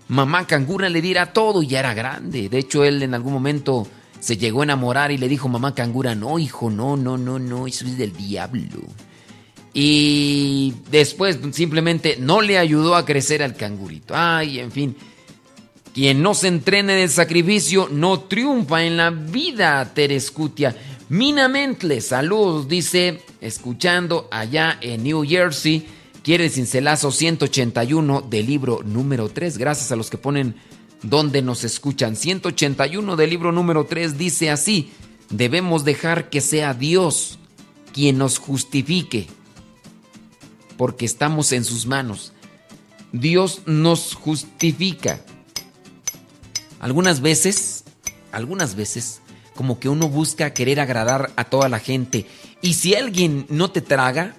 [0.08, 2.48] mamá cangura le diera todo y ya era grande.
[2.48, 3.86] De hecho, él en algún momento
[4.20, 7.66] se llegó a enamorar y le dijo mamá cangura, no hijo, no, no, no, no,
[7.66, 8.80] eso es del diablo.
[9.74, 14.14] Y después simplemente no le ayudó a crecer al cangurito.
[14.16, 14.96] Ay, en fin.
[15.94, 20.74] Quien no se entrena en el sacrificio no triunfa en la vida, Terescutia.
[21.08, 25.86] Mina Mentle, saludos, dice, escuchando allá en New Jersey.
[26.28, 29.56] Quiere el cincelazo 181 del libro número 3.
[29.56, 30.56] Gracias a los que ponen
[31.02, 32.16] donde nos escuchan.
[32.16, 34.92] 181 del libro número 3 dice así,
[35.30, 37.38] debemos dejar que sea Dios
[37.94, 39.26] quien nos justifique,
[40.76, 42.34] porque estamos en sus manos.
[43.12, 45.24] Dios nos justifica.
[46.78, 47.84] Algunas veces,
[48.32, 49.22] algunas veces,
[49.54, 52.26] como que uno busca querer agradar a toda la gente.
[52.60, 54.36] Y si alguien no te traga,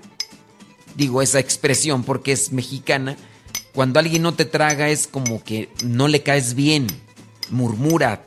[0.96, 3.18] digo esa expresión porque es mexicana,
[3.74, 6.88] cuando alguien no te traga es como que no le caes bien,
[7.50, 8.26] murmura,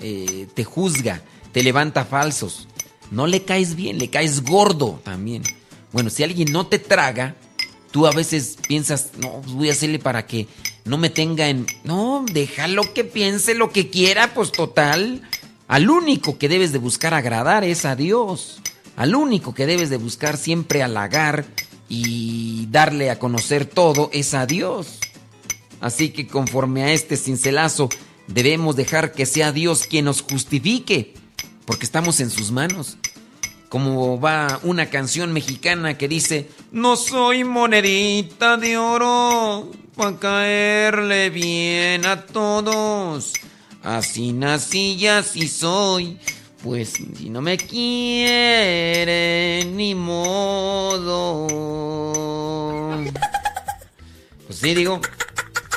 [0.00, 1.22] eh, te juzga,
[1.52, 2.66] te levanta falsos.
[3.10, 5.42] No le caes bien, le caes gordo también.
[5.92, 7.34] Bueno, si alguien no te traga,
[7.90, 10.46] tú a veces piensas, no, pues voy a hacerle para que
[10.84, 11.66] no me tenga en...
[11.84, 15.22] No, déjalo que piense lo que quiera, pues total.
[15.66, 18.60] Al único que debes de buscar agradar es a Dios.
[18.96, 21.46] Al único que debes de buscar siempre halagar
[21.90, 25.00] y darle a conocer todo es a Dios.
[25.80, 27.90] Así que conforme a este cincelazo,
[28.28, 31.14] debemos dejar que sea Dios quien nos justifique,
[31.66, 32.96] porque estamos en sus manos.
[33.68, 42.06] Como va una canción mexicana que dice, no soy monedita de oro para caerle bien
[42.06, 43.32] a todos.
[43.82, 46.18] Así nací y así soy.
[46.62, 51.46] Pues si no me quiere, ni modo.
[54.46, 55.00] Pues sí, digo.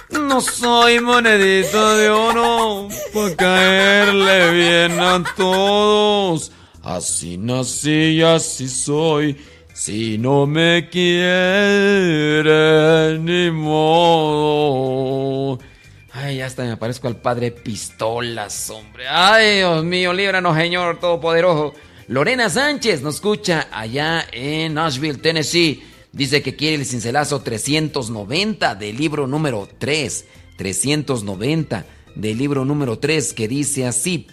[0.09, 6.51] No soy monedita de oro para caerle bien a todos.
[6.83, 9.37] Así nací y así soy.
[9.73, 12.49] Si no me quiere,
[13.19, 15.59] ni modo.
[16.23, 19.09] Ay, hasta me parezco al padre Pistolas, hombre.
[19.09, 21.73] Ay, Dios mío, líbranos, Señor Todopoderoso.
[22.07, 25.83] Lorena Sánchez nos escucha allá en Nashville, Tennessee.
[26.13, 30.25] Dice que quiere el cincelazo 390 del libro número 3.
[30.55, 34.25] 390 del libro número 3 que dice así.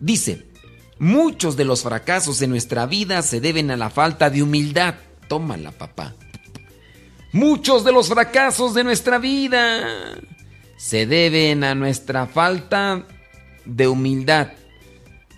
[0.00, 0.46] Dice,
[0.98, 4.96] muchos de los fracasos en nuestra vida se deben a la falta de humildad.
[5.28, 6.16] Tómala, papá.
[7.32, 10.18] Muchos de los fracasos de nuestra vida
[10.76, 13.06] se deben a nuestra falta
[13.64, 14.48] de humildad.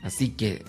[0.02, 0.64] Así que,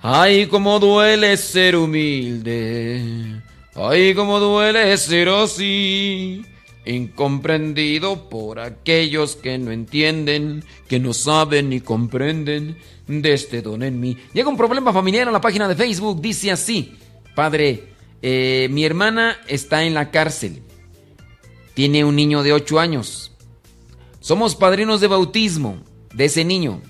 [0.00, 3.42] ay, cómo duele ser humilde.
[3.74, 6.44] Ay, cómo duele ser así.
[6.86, 12.76] Incomprendido por aquellos que no entienden, que no saben ni comprenden
[13.06, 14.16] de este don en mí.
[14.32, 16.20] Llega un problema familiar a la página de Facebook.
[16.20, 16.94] Dice así,
[17.34, 17.91] Padre,
[18.22, 20.62] eh, mi hermana está en la cárcel.
[21.74, 23.32] Tiene un niño de 8 años.
[24.20, 25.82] Somos padrinos de bautismo
[26.14, 26.80] de ese niño.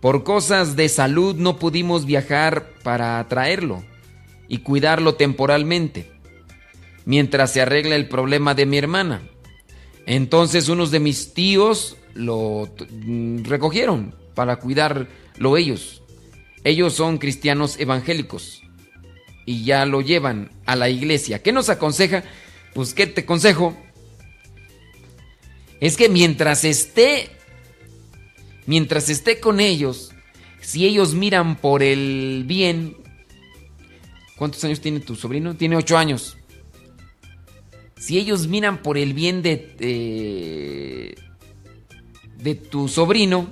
[0.00, 3.84] Por cosas de salud no pudimos viajar para traerlo
[4.48, 6.10] y cuidarlo temporalmente,
[7.06, 9.22] mientras se arregla el problema de mi hermana.
[10.06, 12.68] Entonces unos de mis tíos lo
[13.44, 16.02] recogieron para cuidarlo ellos.
[16.64, 18.63] Ellos son cristianos evangélicos
[19.46, 21.42] y ya lo llevan a la iglesia.
[21.42, 22.24] ¿Qué nos aconseja?
[22.72, 23.76] Pues, ¿qué te aconsejo?
[25.80, 27.30] Es que mientras esté,
[28.66, 30.12] mientras esté con ellos,
[30.60, 32.96] si ellos miran por el bien,
[34.36, 35.54] ¿cuántos años tiene tu sobrino?
[35.56, 36.38] Tiene ocho años.
[37.96, 41.16] Si ellos miran por el bien de,
[42.38, 43.48] de tu sobrino,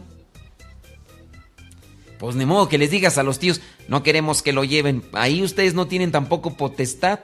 [2.18, 5.02] pues ni modo que les digas a los tíos, no queremos que lo lleven.
[5.12, 7.20] Ahí ustedes no tienen tampoco potestad.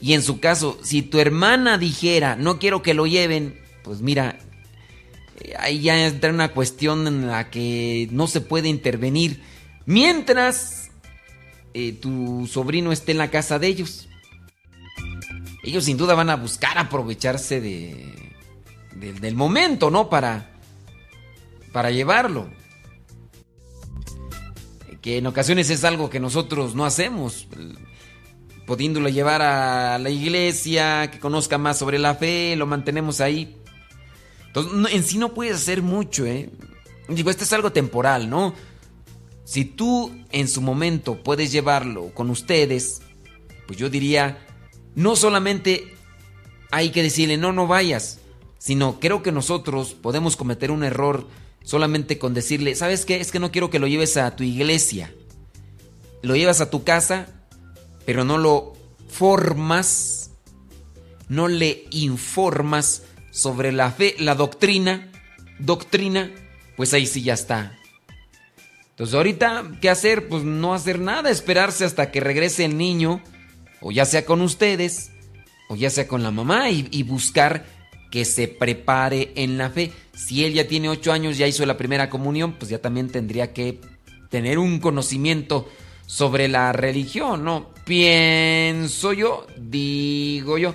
[0.00, 4.38] Y en su caso, si tu hermana dijera, no quiero que lo lleven, pues mira,
[5.40, 9.42] eh, ahí ya entra una cuestión en la que no se puede intervenir.
[9.86, 10.90] Mientras
[11.74, 14.08] eh, tu sobrino esté en la casa de ellos.
[15.62, 18.12] Ellos sin duda van a buscar aprovecharse de,
[18.94, 20.10] del momento, ¿no?
[20.10, 20.50] Para,
[21.72, 22.50] para llevarlo.
[25.02, 27.48] Que en ocasiones es algo que nosotros no hacemos.
[28.66, 33.56] Pudiéndolo llevar a la iglesia, que conozca más sobre la fe, lo mantenemos ahí.
[34.46, 36.48] Entonces, en sí no puedes hacer mucho, ¿eh?
[37.08, 38.54] Digo, esto es algo temporal, ¿no?
[39.44, 43.02] Si tú en su momento puedes llevarlo con ustedes,
[43.66, 44.46] pues yo diría,
[44.94, 45.94] no solamente
[46.70, 48.20] hay que decirle, no, no vayas,
[48.58, 51.26] sino creo que nosotros podemos cometer un error
[51.64, 53.20] solamente con decirle, ¿sabes qué?
[53.20, 55.12] Es que no quiero que lo lleves a tu iglesia.
[56.22, 57.26] Lo llevas a tu casa,
[58.06, 58.74] pero no lo
[59.08, 60.30] formas,
[61.28, 65.10] no le informas sobre la fe, la doctrina,
[65.58, 66.30] doctrina,
[66.76, 67.78] pues ahí sí ya está.
[68.90, 70.28] Entonces ahorita, ¿qué hacer?
[70.28, 73.22] Pues no hacer nada, esperarse hasta que regrese el niño,
[73.80, 75.10] o ya sea con ustedes,
[75.68, 77.64] o ya sea con la mamá, y, buscar
[78.12, 79.90] que se prepare en la fe.
[80.14, 83.54] Si él ya tiene ocho años, ya hizo la primera comunión, pues ya también tendría
[83.54, 83.80] que
[84.28, 85.66] tener un conocimiento
[86.04, 87.70] sobre la religión, ¿no?
[87.86, 90.74] Pienso yo, digo yo.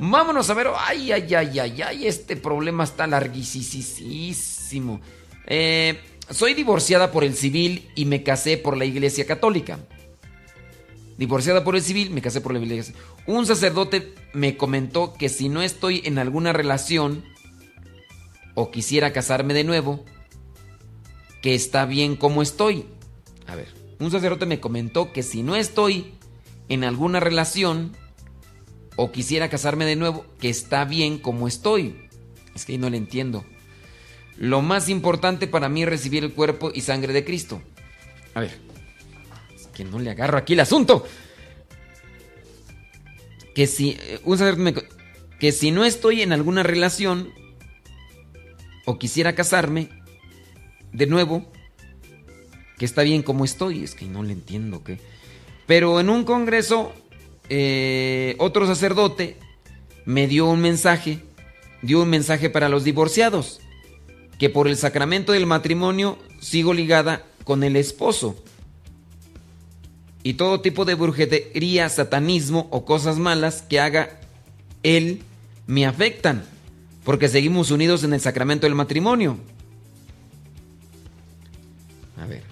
[0.00, 5.00] Vámonos a ver, ay, ay, ay, ay, ay, este problema está larguísimo.
[5.46, 9.78] Eh, soy divorciada por el civil y me casé por la iglesia católica.
[11.22, 12.96] Divorciada por el civil, me casé por la iglesia.
[13.28, 17.24] Un sacerdote me comentó que si no estoy en alguna relación
[18.56, 20.04] o quisiera casarme de nuevo,
[21.40, 22.86] que está bien como estoy.
[23.46, 23.68] A ver,
[24.00, 26.14] un sacerdote me comentó que si no estoy
[26.68, 27.96] en alguna relación
[28.96, 32.08] o quisiera casarme de nuevo, que está bien como estoy.
[32.52, 33.44] Es que ahí no le entiendo.
[34.38, 37.62] Lo más importante para mí es recibir el cuerpo y sangre de Cristo.
[38.34, 38.71] A ver,
[39.72, 41.06] que no le agarro aquí el asunto
[43.54, 44.74] que si eh, un
[45.38, 47.32] que si no estoy en alguna relación
[48.84, 49.88] o quisiera casarme
[50.92, 51.50] de nuevo,
[52.78, 54.82] que está bien como estoy, es que no le entiendo.
[55.66, 56.92] Pero en un congreso
[57.48, 59.36] eh, otro sacerdote
[60.04, 61.18] me dio un mensaje,
[61.82, 63.60] dio un mensaje para los divorciados,
[64.38, 68.36] que por el sacramento del matrimonio sigo ligada con el esposo
[70.22, 74.20] y todo tipo de brujería, satanismo o cosas malas que haga
[74.82, 75.22] él
[75.66, 76.44] me afectan,
[77.04, 79.38] porque seguimos unidos en el sacramento del matrimonio.
[82.20, 82.42] A ver.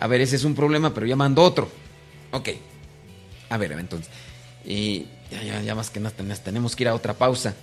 [0.00, 1.70] A ver, ese es un problema, pero ya mando otro.
[2.32, 2.50] Ok.
[3.48, 4.10] A ver, entonces.
[4.64, 7.54] Y ya, ya, ya más que nada tenemos que ir a otra pausa.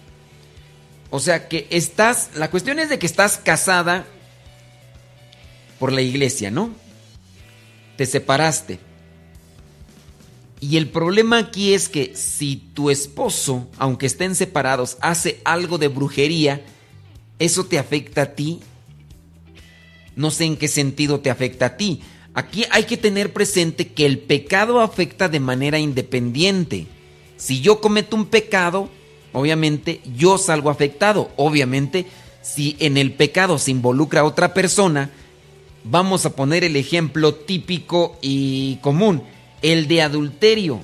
[1.12, 4.06] O sea que estás, la cuestión es de que estás casada
[5.78, 6.72] por la iglesia, ¿no?
[7.96, 8.80] Te separaste.
[10.60, 15.90] Y el problema aquí es que si tu esposo, aunque estén separados, hace algo de
[15.90, 16.64] brujería,
[17.38, 18.62] ¿eso te afecta a ti?
[20.16, 22.02] No sé en qué sentido te afecta a ti.
[22.34, 26.88] Aquí hay que tener presente que el pecado afecta de manera independiente.
[27.36, 28.90] Si yo cometo un pecado,
[29.34, 31.30] obviamente yo salgo afectado.
[31.36, 32.06] Obviamente,
[32.42, 35.12] si en el pecado se involucra otra persona,
[35.86, 39.24] Vamos a poner el ejemplo típico y común,
[39.62, 40.80] el de adulterio,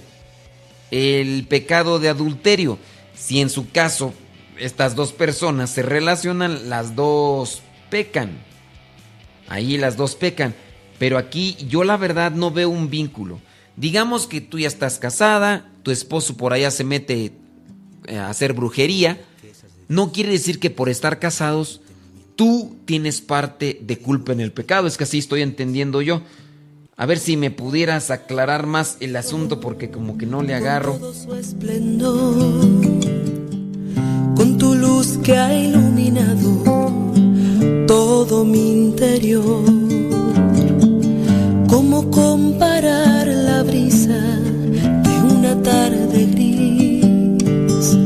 [0.91, 2.77] el pecado de adulterio.
[3.15, 4.13] Si en su caso
[4.57, 8.31] estas dos personas se relacionan, las dos pecan.
[9.47, 10.53] Ahí las dos pecan.
[10.97, 13.39] Pero aquí yo la verdad no veo un vínculo.
[13.77, 17.31] Digamos que tú ya estás casada, tu esposo por allá se mete
[18.05, 19.21] eh, a hacer brujería.
[19.87, 21.81] No quiere decir que por estar casados
[22.39, 24.87] tú tienes parte de culpa en el pecado.
[24.87, 26.21] Es que así estoy entendiendo yo.
[26.95, 30.97] A ver si me pudieras aclarar más el asunto porque como que no le agarro.
[34.37, 37.03] Con tu luz que ha iluminado
[37.85, 39.61] todo mi interior.
[41.67, 44.17] ¿Cómo comparar la brisa
[45.03, 47.97] de una tarde gris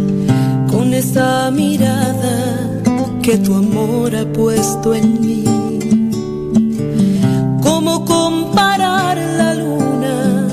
[0.71, 2.62] con esa mirada?
[3.23, 5.45] Que tu amor ha puesto en mí.
[7.63, 10.49] ¿Cómo comparar la luna?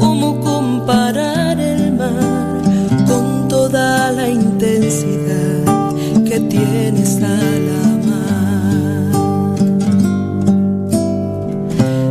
[0.00, 2.60] ¿Cómo comparar el mar
[3.06, 5.64] con toda la intensidad
[6.28, 7.64] que tienes al
[7.94, 9.14] amar.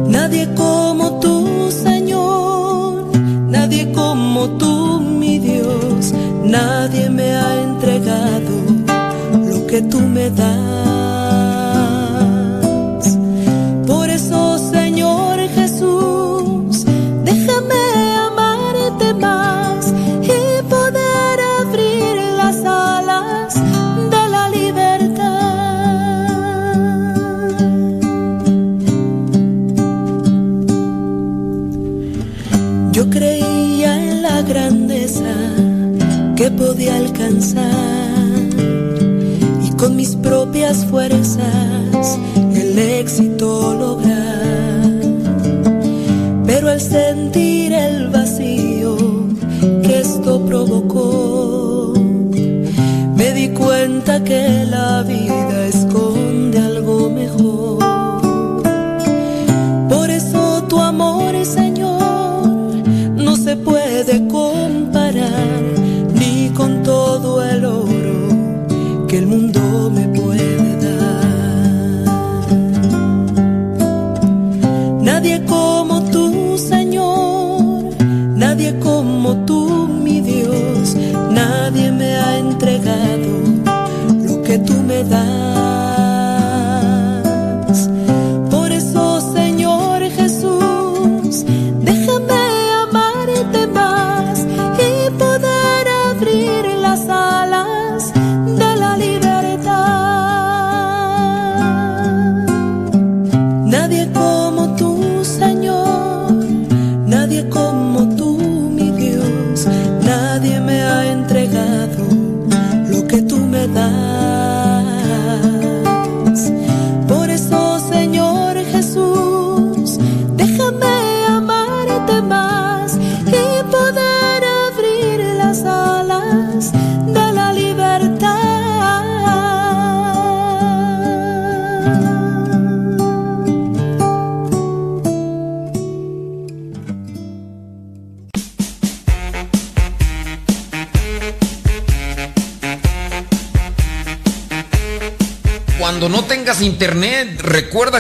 [0.08, 3.12] Nadie como tú, Señor,
[3.50, 6.14] nadie como tú, mi Dios,
[6.46, 6.87] nadie
[9.78, 10.97] que tú me das.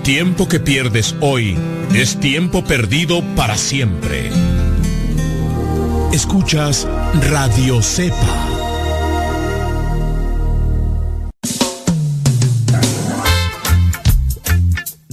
[0.00, 1.58] Tiempo que pierdes hoy
[1.94, 4.30] es tiempo perdido para siempre.
[6.10, 6.88] Escuchas
[7.30, 8.53] Radio Cepa.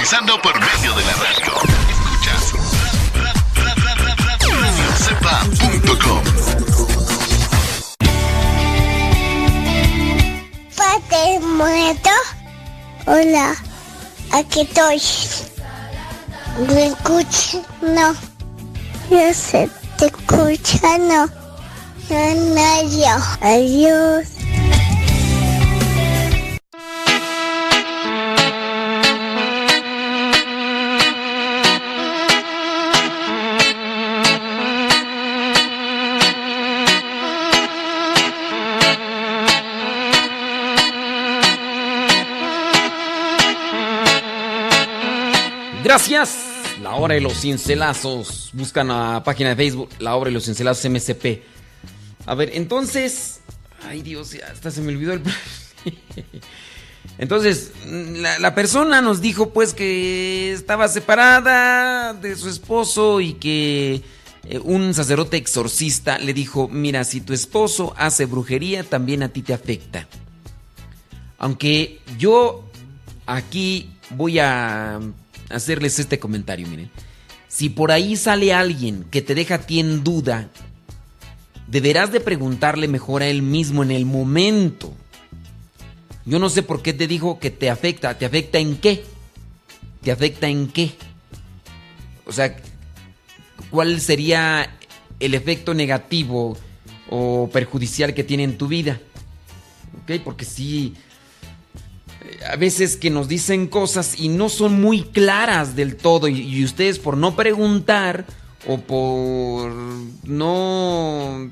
[0.00, 1.52] evangelizando por medio de la radio.
[1.90, 2.52] Escuchas
[4.60, 6.22] radiocepa.com.
[10.76, 12.10] Padre muerto.
[13.06, 13.56] Hola,
[14.32, 15.02] aquí estoy.
[16.68, 17.60] ¿Me escuchas?
[17.82, 18.14] No.
[19.10, 21.28] Yo sé, te escucha, no.
[22.08, 24.39] No, no, Adiós.
[45.90, 46.38] Gracias.
[46.80, 48.50] La hora de los cincelazos.
[48.52, 51.42] Buscan la página de Facebook, la hora de los cincelazos MCP.
[52.26, 53.40] A ver, entonces.
[53.82, 55.22] Ay Dios, ya hasta se me olvidó el.
[57.18, 64.02] Entonces, la, persona nos dijo pues que estaba separada de su esposo y que
[64.44, 69.42] eh, un sacerdote exorcista le dijo, mira, si tu esposo hace brujería, también a ti
[69.42, 70.06] te afecta.
[71.36, 72.64] Aunque yo
[73.26, 75.00] aquí voy a
[75.50, 76.90] hacerles este comentario, miren.
[77.48, 80.48] Si por ahí sale alguien que te deja a ti en duda,
[81.66, 84.94] deberás de preguntarle mejor a él mismo en el momento.
[86.24, 88.16] Yo no sé por qué te dijo que te afecta.
[88.16, 89.04] ¿Te afecta en qué?
[90.02, 90.92] ¿Te afecta en qué?
[92.26, 92.56] O sea,
[93.70, 94.76] ¿cuál sería
[95.18, 96.56] el efecto negativo
[97.08, 99.00] o perjudicial que tiene en tu vida?
[100.02, 100.20] ¿Ok?
[100.22, 100.94] Porque sí,
[102.48, 106.98] a veces que nos dicen cosas y no son muy claras del todo y, ustedes
[106.98, 108.24] por no preguntar
[108.66, 109.72] o por
[110.24, 111.50] no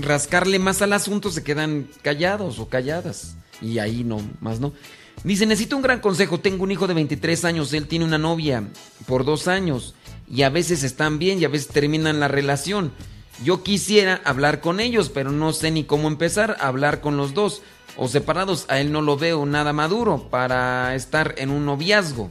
[0.00, 4.72] rascarle más al asunto se quedan callados o calladas y ahí no, más no.
[5.24, 8.64] Dice, necesito un gran consejo, tengo un hijo de 23 años, él tiene una novia
[9.06, 9.94] por dos años
[10.30, 12.92] y a veces están bien y a veces terminan la relación.
[13.44, 17.34] Yo quisiera hablar con ellos, pero no sé ni cómo empezar a hablar con los
[17.34, 17.62] dos
[17.96, 22.30] o separados, a él no lo veo nada maduro para estar en un noviazgo.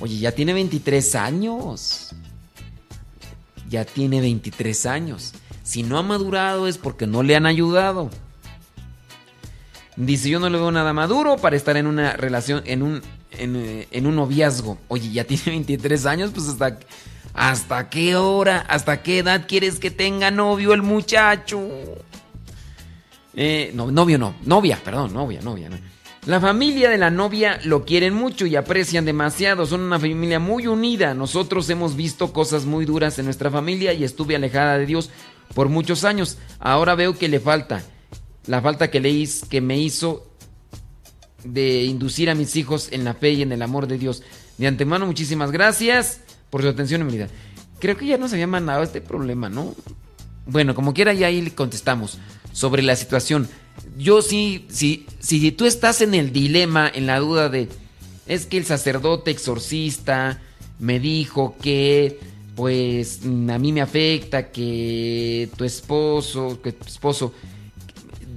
[0.00, 2.10] Oye, ya tiene 23 años.
[3.68, 5.32] Ya tiene 23 años.
[5.62, 8.10] Si no ha madurado es porque no le han ayudado.
[9.96, 13.56] Dice, yo no le veo nada maduro para estar en una relación, en un, en,
[13.56, 14.78] eh, un noviazgo.
[14.88, 16.78] Oye, ya tiene 23 años, pues hasta,
[17.34, 21.60] hasta qué hora, hasta qué edad quieres que tenga novio el muchacho.
[23.34, 25.70] Eh, no, novio no, novia, perdón, novia, novia.
[26.26, 30.66] La familia de la novia lo quieren mucho y aprecian demasiado, son una familia muy
[30.66, 31.14] unida.
[31.14, 35.10] Nosotros hemos visto cosas muy duras en nuestra familia y estuve alejada de Dios
[35.54, 36.38] por muchos años.
[36.60, 37.82] Ahora veo que le falta,
[38.46, 40.28] la falta que, le que me hizo
[41.42, 44.22] de inducir a mis hijos en la fe y en el amor de Dios.
[44.58, 46.20] De antemano, muchísimas gracias
[46.50, 47.28] por su atención y mi vida.
[47.80, 49.74] Creo que ya nos había mandado este problema, ¿no?
[50.46, 52.18] Bueno, como quiera, ya ahí le contestamos
[52.52, 53.48] sobre la situación.
[53.96, 57.68] Yo sí, sí, si tú estás en el dilema, en la duda de,
[58.26, 60.40] es que el sacerdote exorcista
[60.78, 62.20] me dijo que,
[62.54, 67.32] pues, a mí me afecta, que tu esposo, que tu esposo,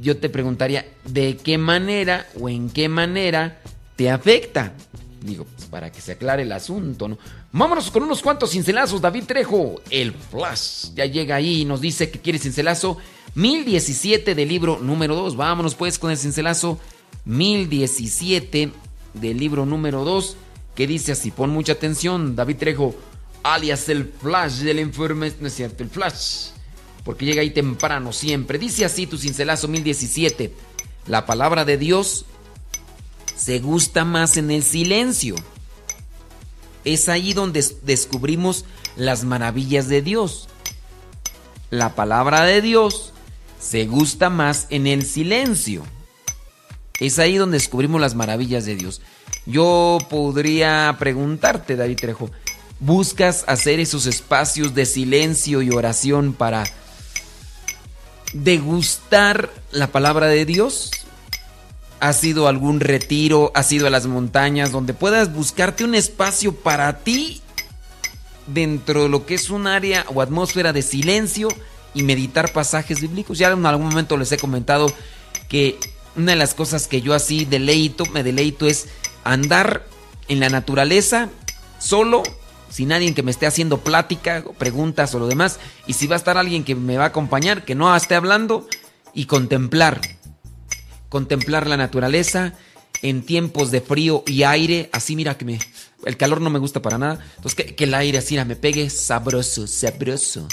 [0.01, 3.61] yo te preguntaría, ¿de qué manera o en qué manera
[3.95, 4.73] te afecta?
[5.21, 7.17] Digo, pues para que se aclare el asunto, ¿no?
[7.51, 10.89] Vámonos con unos cuantos cincelazos, David Trejo, el flash.
[10.93, 12.97] Ya llega ahí y nos dice que quiere cincelazo
[13.35, 15.35] 1017 del libro número 2.
[15.35, 16.79] Vámonos pues con el cincelazo
[17.25, 18.71] 1017
[19.13, 20.37] del libro número 2
[20.75, 22.95] que dice así, pon mucha atención, David Trejo,
[23.43, 26.49] alias el flash del enfermo, no es cierto, el flash,
[27.05, 28.59] porque llega ahí temprano siempre.
[28.59, 30.53] Dice así tu cincelazo 1017,
[31.07, 32.25] la palabra de Dios
[33.37, 35.35] se gusta más en el silencio.
[36.83, 38.65] Es ahí donde descubrimos
[38.97, 40.49] las maravillas de Dios.
[41.71, 43.13] La palabra de Dios
[43.65, 45.83] se gusta más en el silencio.
[46.99, 49.01] Es ahí donde descubrimos las maravillas de Dios.
[49.45, 52.29] Yo podría preguntarte, David Trejo,
[52.79, 56.63] ¿buscas hacer esos espacios de silencio y oración para
[58.33, 60.91] degustar la palabra de Dios?
[61.99, 63.51] ¿Has ido a algún retiro?
[63.55, 67.41] ¿Has ido a las montañas donde puedas buscarte un espacio para ti
[68.47, 71.49] dentro de lo que es un área o atmósfera de silencio?
[71.95, 73.39] Y meditar pasajes bíblicos.
[73.39, 74.93] Ya en algún momento les he comentado
[75.49, 75.79] que
[76.15, 78.87] una de las cosas que yo así deleito, me deleito es
[79.23, 79.87] andar
[80.27, 81.29] en la naturaleza
[81.79, 82.21] solo,
[82.69, 85.59] sin nadie que me esté haciendo plática, preguntas o lo demás.
[85.87, 88.67] Y si va a estar alguien que me va a acompañar, que no esté hablando,
[89.15, 90.01] y contemplar.
[91.09, 92.53] Contemplar la naturaleza
[93.01, 94.89] en tiempos de frío y aire.
[94.91, 95.59] Así mira que me...
[96.05, 97.25] El calor no me gusta para nada.
[97.37, 100.47] Entonces que, el aire así me pegue sabroso, sabroso.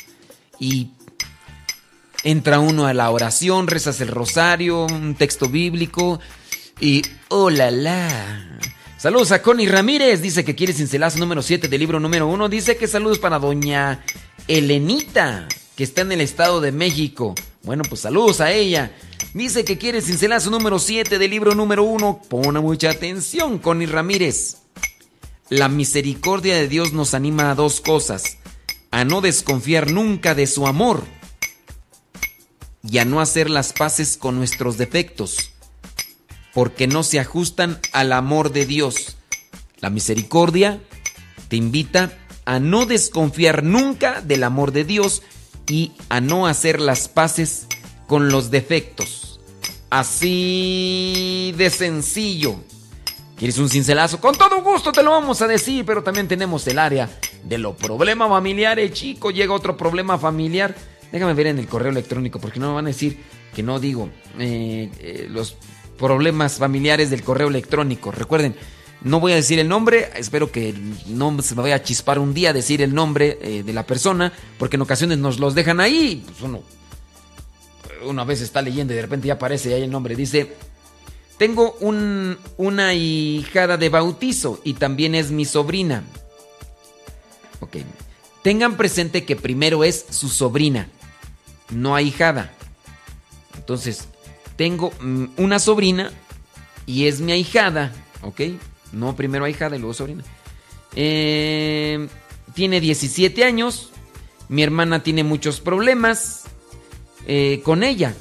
[0.58, 0.92] Y
[2.24, 6.20] entra uno a la oración, rezas el rosario, un texto bíblico
[6.80, 8.58] y ¡oh la la!
[8.96, 12.48] Saludos a Connie Ramírez, dice que quiere cincelazo número 7 del libro número 1.
[12.48, 14.04] Dice que saludos para doña
[14.46, 17.34] Elenita, que está en el Estado de México.
[17.64, 18.92] Bueno, pues saludos a ella.
[19.34, 22.22] Dice que quiere cincelazo número 7 del libro número 1.
[22.28, 24.58] Pone mucha atención, Connie Ramírez.
[25.48, 28.38] La misericordia de Dios nos anima a dos cosas.
[28.92, 31.02] A no desconfiar nunca de su amor
[32.88, 35.52] y a no hacer las paces con nuestros defectos,
[36.52, 39.16] porque no se ajustan al amor de Dios.
[39.80, 40.80] La misericordia
[41.48, 45.22] te invita a no desconfiar nunca del amor de Dios
[45.68, 47.66] y a no hacer las paces
[48.06, 49.40] con los defectos.
[49.90, 52.56] Así de sencillo.
[53.36, 54.20] ¿Quieres un cincelazo?
[54.20, 57.10] Con todo gusto te lo vamos a decir, pero también tenemos el área
[57.44, 59.30] de los problemas familiares, chico.
[59.30, 60.74] Llega otro problema familiar.
[61.12, 63.18] Déjame ver en el correo electrónico, porque no me van a decir
[63.54, 64.08] que no digo
[64.38, 65.56] eh, eh, los
[65.98, 68.10] problemas familiares del correo electrónico.
[68.10, 68.56] Recuerden,
[69.02, 70.74] no voy a decir el nombre, espero que
[71.06, 74.32] no se me vaya a chispar un día decir el nombre eh, de la persona,
[74.58, 76.24] porque en ocasiones nos los dejan ahí.
[76.26, 76.62] Pues uno,
[78.04, 80.16] una vez está leyendo y de repente ya aparece ahí el nombre.
[80.16, 80.54] Dice,
[81.36, 86.04] tengo un, una hijada de bautizo y también es mi sobrina.
[87.60, 87.76] Ok.
[88.42, 90.88] Tengan presente que primero es su sobrina,
[91.72, 92.52] no ahijada.
[93.56, 94.08] Entonces,
[94.56, 96.10] tengo mm, una sobrina
[96.86, 97.92] y es mi ahijada,
[98.22, 98.40] ¿ok?
[98.92, 100.24] No primero ahijada y luego sobrina.
[100.94, 102.08] Eh,
[102.54, 103.90] tiene 17 años.
[104.48, 106.44] Mi hermana tiene muchos problemas
[107.26, 108.14] eh, con ella,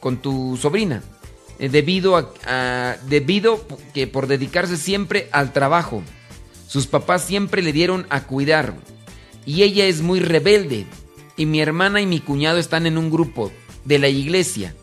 [0.00, 1.02] con tu sobrina.
[1.58, 6.02] Eh, debido a, debido que por dedicarse siempre al trabajo.
[6.66, 8.74] Sus papás siempre le dieron a cuidar.
[9.44, 10.86] Y ella es muy rebelde.
[11.40, 13.50] Y mi hermana y mi cuñado están en un grupo
[13.86, 14.74] de la iglesia.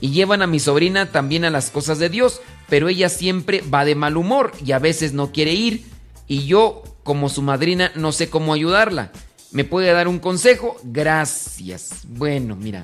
[0.00, 2.40] Y llevan a mi sobrina también a las cosas de Dios.
[2.68, 5.84] Pero ella siempre va de mal humor y a veces no quiere ir.
[6.26, 9.12] Y yo, como su madrina, no sé cómo ayudarla.
[9.52, 10.76] ¿Me puede dar un consejo?
[10.82, 12.00] Gracias.
[12.08, 12.82] Bueno, mira,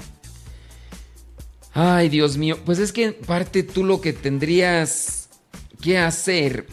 [1.73, 2.61] Ay, Dios mío.
[2.65, 5.31] Pues es que en parte tú lo que tendrías
[5.83, 6.69] que hacer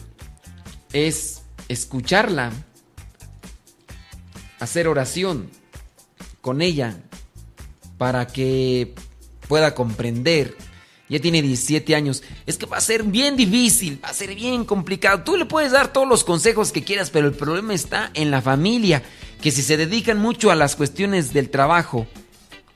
[0.92, 2.52] es escucharla,
[4.60, 5.50] hacer oración
[6.42, 6.98] con ella
[7.96, 8.94] para que
[9.48, 10.54] pueda comprender.
[11.08, 12.22] Ya tiene 17 años.
[12.46, 15.22] Es que va a ser bien difícil, va a ser bien complicado.
[15.24, 18.42] Tú le puedes dar todos los consejos que quieras, pero el problema está en la
[18.42, 19.02] familia,
[19.40, 22.06] que si se dedican mucho a las cuestiones del trabajo,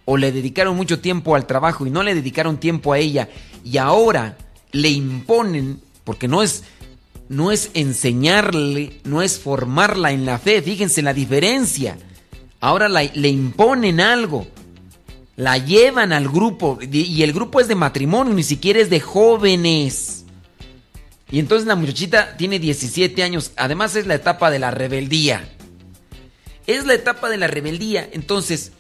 [0.07, 3.29] o le dedicaron mucho tiempo al trabajo y no le dedicaron tiempo a ella
[3.65, 4.39] y ahora
[4.73, 6.63] le imponen, porque no es,
[7.29, 11.99] no es enseñarle, no es formarla en la fe, fíjense la diferencia.
[12.61, 14.47] Ahora le imponen algo,
[15.37, 20.25] la llevan al grupo y el grupo es de matrimonio, ni siquiera es de jóvenes.
[21.31, 25.49] Y entonces la muchachita tiene 17 años, además es la etapa de la rebeldía.
[26.67, 28.73] Es la etapa de la rebeldía, entonces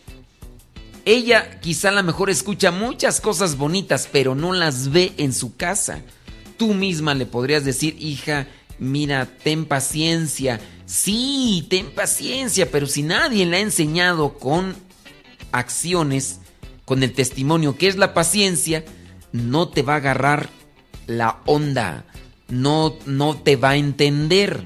[1.04, 5.56] ella quizá a lo mejor escucha muchas cosas bonitas, pero no las ve en su
[5.56, 6.00] casa.
[6.56, 8.48] Tú misma le podrías decir, hija,
[8.80, 10.58] mira, ten paciencia.
[10.87, 14.74] Sí, ten paciencia, pero si nadie le ha enseñado con
[15.51, 16.41] acciones,
[16.84, 18.84] con el testimonio que es la paciencia,
[19.32, 20.49] no te va a agarrar
[21.09, 22.05] la onda,
[22.49, 24.64] no, no te va a entender.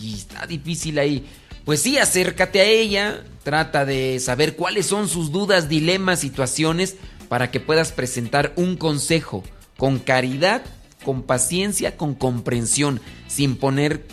[0.00, 1.24] Y está difícil ahí.
[1.64, 6.96] Pues sí, acércate a ella, trata de saber cuáles son sus dudas, dilemas, situaciones,
[7.28, 9.44] para que puedas presentar un consejo
[9.76, 10.62] con caridad,
[11.02, 14.06] con paciencia, con comprensión, sin poner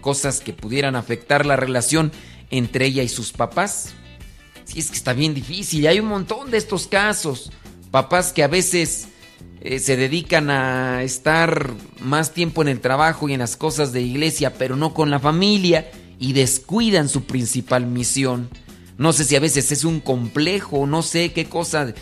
[0.00, 2.12] cosas que pudieran afectar la relación
[2.50, 3.94] entre ella y sus papás.
[4.64, 7.50] Sí, es que está bien difícil, hay un montón de estos casos.
[7.90, 9.08] Papás que a veces
[9.60, 14.00] eh, se dedican a estar más tiempo en el trabajo y en las cosas de
[14.00, 18.48] iglesia, pero no con la familia y descuidan su principal misión.
[18.96, 21.94] No sé si a veces es un complejo, no sé qué cosa,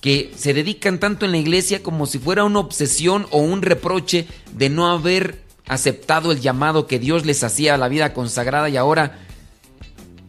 [0.00, 4.26] que se dedican tanto en la iglesia como si fuera una obsesión o un reproche
[4.52, 8.76] de no haber aceptado el llamado que Dios les hacía a la vida consagrada y
[8.76, 9.18] ahora,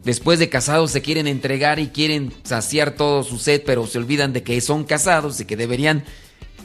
[0.03, 4.33] después de casados, se quieren entregar y quieren saciar todo su sed, pero se olvidan
[4.33, 6.03] de que son casados y que deberían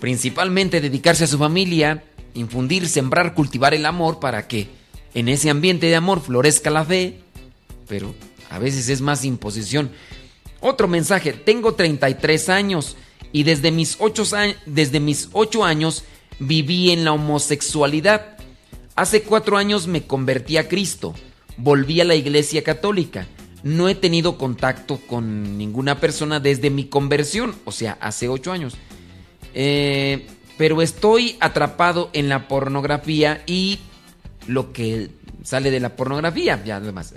[0.01, 2.05] principalmente dedicarse a su familia,
[2.35, 4.69] infundir, sembrar, cultivar el amor para que
[5.15, 7.21] en ese ambiente de amor florezca la fe,
[7.89, 8.15] pero
[8.51, 9.91] a veces es más imposición.
[10.69, 12.97] Otro mensaje, tengo 33 años
[13.31, 14.25] y desde mis 8,
[14.67, 15.29] desde mis
[15.63, 16.03] años
[16.41, 18.37] viví en la homosexualidad.
[18.97, 21.15] Hace cuatro años me convertí a Cristo,
[21.57, 23.29] volví a la iglesia católica.
[23.63, 28.75] No he tenido contacto con ninguna persona desde mi conversión, o sea, hace ocho años.
[29.55, 30.27] Eh,
[30.59, 33.79] pero estoy atrapado en la pornografía y
[34.49, 35.11] lo que
[35.45, 37.15] sale de la pornografía, ya además.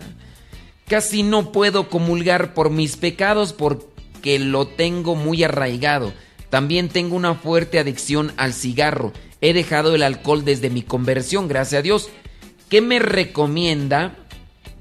[0.89, 6.13] Casi no puedo comulgar por mis pecados porque lo tengo muy arraigado.
[6.49, 9.13] También tengo una fuerte adicción al cigarro.
[9.39, 12.09] He dejado el alcohol desde mi conversión, gracias a Dios.
[12.69, 14.15] ¿Qué me recomienda?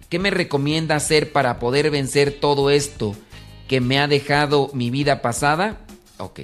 [0.09, 3.15] ¿Qué me recomienda hacer para poder vencer todo esto
[3.69, 5.79] que me ha dejado mi vida pasada?
[6.17, 6.41] Ok.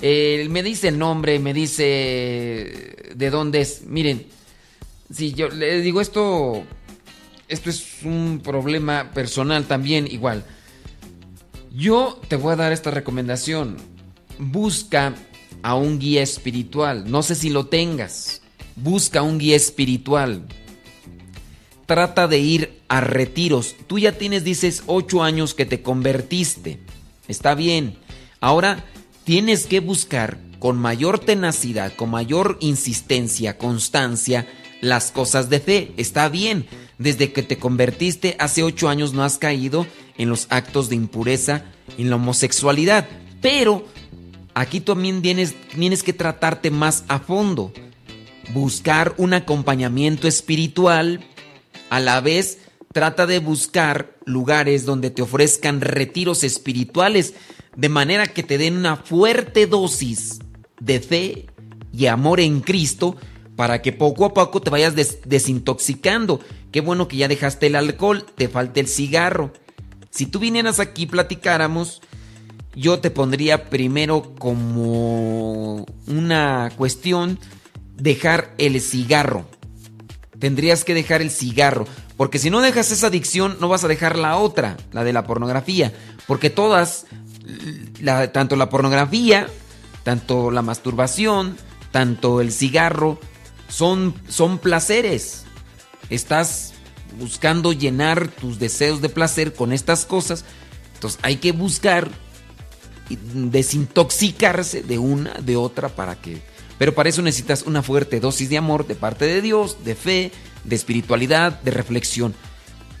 [0.00, 3.82] me dice el nombre, me dice de dónde es.
[3.84, 4.26] Miren,
[5.12, 6.64] Sí, yo le digo esto.
[7.50, 10.44] Esto es un problema personal también, igual.
[11.72, 13.76] Yo te voy a dar esta recomendación.
[14.38, 15.16] Busca
[15.60, 17.10] a un guía espiritual.
[17.10, 18.40] No sé si lo tengas.
[18.76, 20.46] Busca un guía espiritual.
[21.86, 23.74] Trata de ir a retiros.
[23.88, 26.78] Tú ya tienes, dices, ocho años que te convertiste.
[27.26, 27.96] Está bien.
[28.40, 28.84] Ahora
[29.24, 34.46] tienes que buscar con mayor tenacidad, con mayor insistencia, constancia,
[34.80, 35.92] las cosas de fe.
[35.96, 36.66] Está bien.
[36.98, 39.86] Desde que te convertiste hace ocho años no has caído
[40.18, 41.64] en los actos de impureza,
[41.96, 43.08] en la homosexualidad.
[43.40, 43.86] Pero
[44.54, 47.72] aquí también tienes, tienes que tratarte más a fondo.
[48.52, 51.24] Buscar un acompañamiento espiritual.
[51.88, 52.58] A la vez,
[52.92, 57.34] trata de buscar lugares donde te ofrezcan retiros espirituales,
[57.76, 60.40] de manera que te den una fuerte dosis
[60.80, 61.46] de fe
[61.92, 63.16] y amor en Cristo
[63.60, 64.94] para que poco a poco te vayas
[65.26, 66.40] desintoxicando.
[66.72, 69.52] Qué bueno que ya dejaste el alcohol, te falta el cigarro.
[70.08, 72.00] Si tú vinieras aquí platicáramos,
[72.74, 77.38] yo te pondría primero como una cuestión
[77.98, 79.44] dejar el cigarro.
[80.38, 81.86] Tendrías que dejar el cigarro,
[82.16, 85.26] porque si no dejas esa adicción no vas a dejar la otra, la de la
[85.26, 85.92] pornografía,
[86.26, 87.04] porque todas,
[88.32, 89.48] tanto la pornografía,
[90.02, 91.58] tanto la masturbación,
[91.90, 93.20] tanto el cigarro,
[93.70, 95.44] son, son placeres.
[96.10, 96.74] Estás
[97.18, 100.44] buscando llenar tus deseos de placer con estas cosas.
[100.94, 102.10] Entonces hay que buscar
[103.08, 106.42] desintoxicarse de una, de otra para que...
[106.78, 110.32] Pero para eso necesitas una fuerte dosis de amor de parte de Dios, de fe,
[110.64, 112.34] de espiritualidad, de reflexión.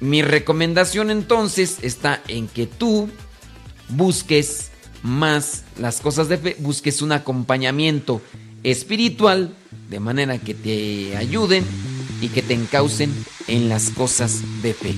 [0.00, 3.08] Mi recomendación entonces está en que tú
[3.88, 4.70] busques
[5.02, 8.20] más las cosas de fe, busques un acompañamiento
[8.62, 9.54] espiritual
[9.90, 11.64] de manera que te ayuden
[12.20, 13.12] y que te encaucen
[13.48, 14.94] en las cosas de fe.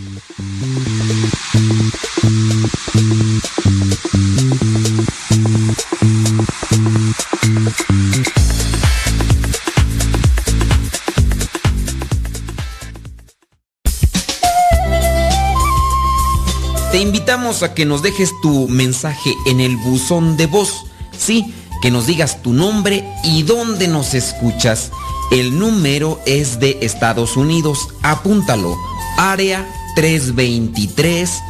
[16.90, 20.84] Te invitamos a que nos dejes tu mensaje en el buzón de voz.
[21.16, 24.92] Sí, que nos digas tu nombre y dónde nos escuchas.
[25.30, 27.90] El número es de Estados Unidos.
[28.02, 28.74] Apúntalo.
[29.18, 31.42] Área 323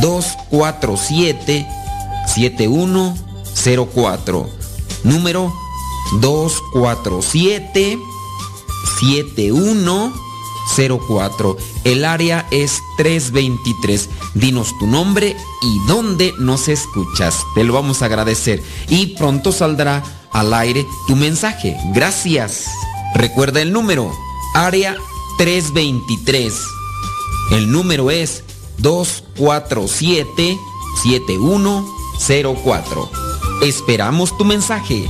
[0.00, 1.64] 247
[2.26, 4.50] 7104.
[5.04, 5.54] Número
[6.20, 7.98] 247
[8.98, 10.27] 7104.
[11.84, 14.08] El área es 323.
[14.34, 17.42] Dinos tu nombre y dónde nos escuchas.
[17.54, 18.62] Te lo vamos a agradecer.
[18.88, 21.76] Y pronto saldrá al aire tu mensaje.
[21.94, 22.66] Gracias.
[23.14, 24.12] Recuerda el número.
[24.54, 24.96] Área
[25.38, 26.52] 323.
[27.52, 28.44] El número es
[28.78, 30.58] 247
[31.02, 33.10] 7104.
[33.62, 35.08] Esperamos tu mensaje.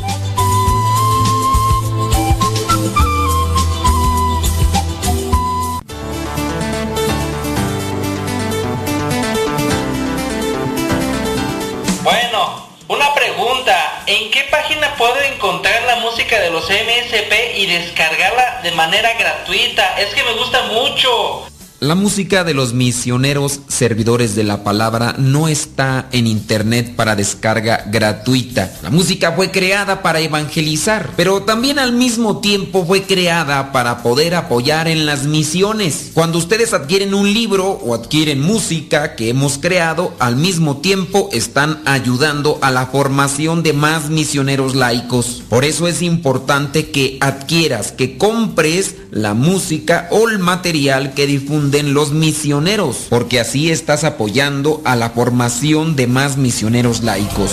[14.99, 19.99] Puedo encontrar la música de los MSP y descargarla de manera gratuita?
[19.99, 21.47] Es que me gusta mucho.
[21.81, 27.85] La música de los misioneros servidores de la palabra no está en internet para descarga
[27.87, 28.73] gratuita.
[28.83, 34.35] La música fue creada para evangelizar, pero también al mismo tiempo fue creada para poder
[34.35, 36.11] apoyar en las misiones.
[36.15, 41.81] Cuando ustedes adquieren un libro o adquieren música que hemos creado, al mismo tiempo están
[41.85, 45.45] ayudando a la formación de más misioneros laicos.
[45.49, 51.29] Por eso es importante que adquieras, que compres la música o el material que
[51.71, 57.53] los misioneros, porque así estás apoyando a la formación de más misioneros laicos.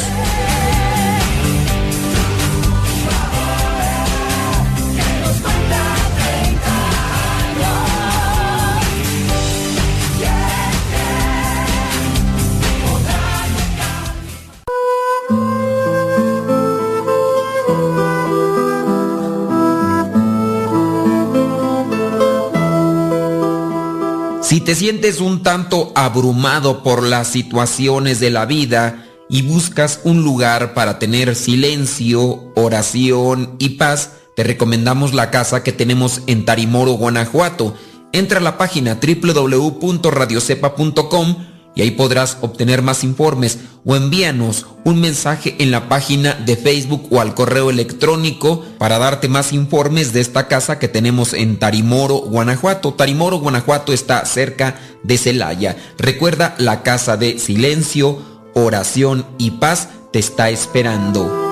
[24.65, 30.73] Te sientes un tanto abrumado por las situaciones de la vida y buscas un lugar
[30.73, 37.75] para tener silencio, oración y paz, te recomendamos la casa que tenemos en Tarimoro, Guanajuato.
[38.11, 41.35] Entra a la página www.radiocepa.com
[41.75, 47.07] y ahí podrás obtener más informes o envíanos un mensaje en la página de Facebook
[47.11, 52.15] o al correo electrónico para darte más informes de esta casa que tenemos en Tarimoro,
[52.17, 52.93] Guanajuato.
[52.93, 55.75] Tarimoro, Guanajuato está cerca de Celaya.
[55.97, 58.19] Recuerda, la casa de silencio,
[58.53, 61.44] oración y paz te está esperando.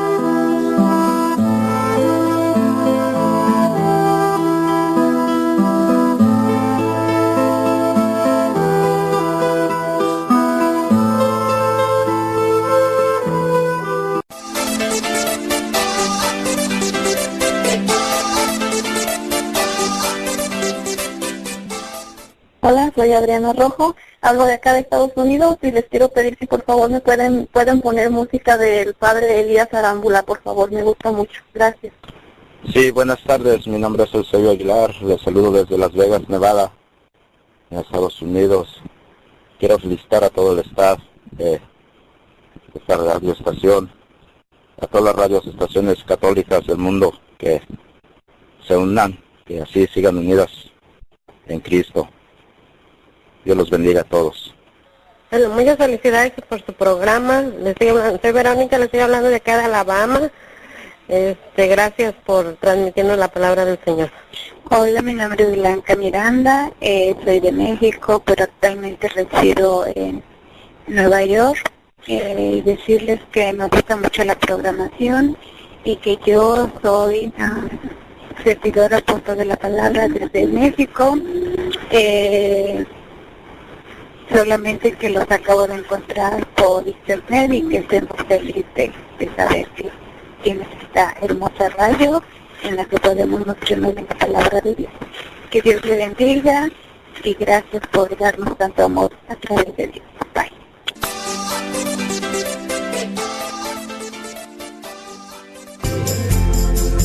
[23.03, 26.63] Soy Adriana Rojo, hablo de acá de Estados Unidos y les quiero pedir si por
[26.63, 31.41] favor me pueden pueden poner música del padre Elías Arámbula, por favor, me gusta mucho.
[31.53, 31.93] Gracias.
[32.71, 36.71] Sí, buenas tardes, mi nombre es Eusebio Aguilar, les saludo desde Las Vegas, Nevada,
[37.71, 38.81] en Estados Unidos.
[39.59, 40.99] Quiero felicitar a todo el staff
[41.31, 41.59] de
[42.73, 43.91] esta radioestación,
[44.79, 47.61] a todas las radioestaciones católicas del mundo que
[48.65, 50.71] se unan, que así sigan unidas
[51.47, 52.07] en Cristo.
[53.43, 54.53] Dios los bendiga a todos.
[55.31, 57.41] Bueno, muchas felicidades por su programa.
[57.41, 57.75] Les
[58.21, 60.31] soy Verónica, les estoy hablando de acá de Alabama.
[61.07, 64.11] Este, gracias por transmitirnos la palabra del Señor.
[64.69, 70.23] Hola, mi nombre es Blanca Miranda, eh, soy de México, pero actualmente resido en
[70.87, 71.71] Nueva York.
[72.07, 75.37] Eh, decirles que me gusta mucho la programación
[75.83, 81.17] y que yo soy uh, servidora punto de la palabra desde México.
[81.91, 82.85] Eh,
[84.31, 88.91] solamente que los acabo de encontrar por internet y que estoy muy feliz de,
[89.35, 89.89] saber que
[90.43, 92.21] tienes esta hermosa radio
[92.63, 94.91] en la que podemos nutrirnos en la palabra de Dios.
[95.49, 96.69] Que Dios le bendiga
[97.23, 100.05] y gracias por darnos tanto amor a través de Dios.
[100.33, 100.62] Bye.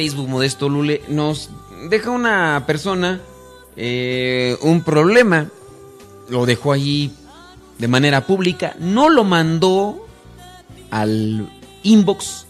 [0.00, 1.50] Facebook Modesto Lule nos
[1.90, 3.20] deja una persona
[3.76, 5.50] eh, un problema.
[6.30, 7.12] Lo dejó ahí
[7.78, 8.74] de manera pública.
[8.78, 10.06] No lo mandó
[10.90, 11.50] al
[11.82, 12.46] inbox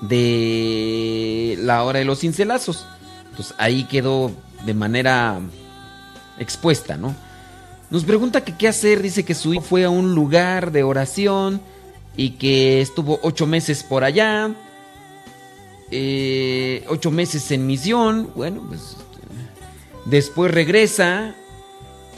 [0.00, 2.86] de la hora de los cincelazos.
[3.30, 4.30] Entonces ahí quedó
[4.64, 5.40] de manera
[6.38, 7.16] expuesta, ¿no?
[7.90, 9.02] Nos pregunta que qué hacer.
[9.02, 11.60] Dice que su hijo fue a un lugar de oración
[12.16, 14.54] y que estuvo ocho meses por allá
[15.92, 18.30] eh, ocho meses en misión.
[18.34, 18.96] Bueno, pues
[20.06, 21.34] después regresa.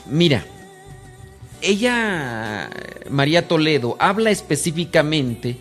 [0.09, 0.47] Mira,
[1.61, 2.71] ella,
[3.11, 5.57] María Toledo, habla específicamente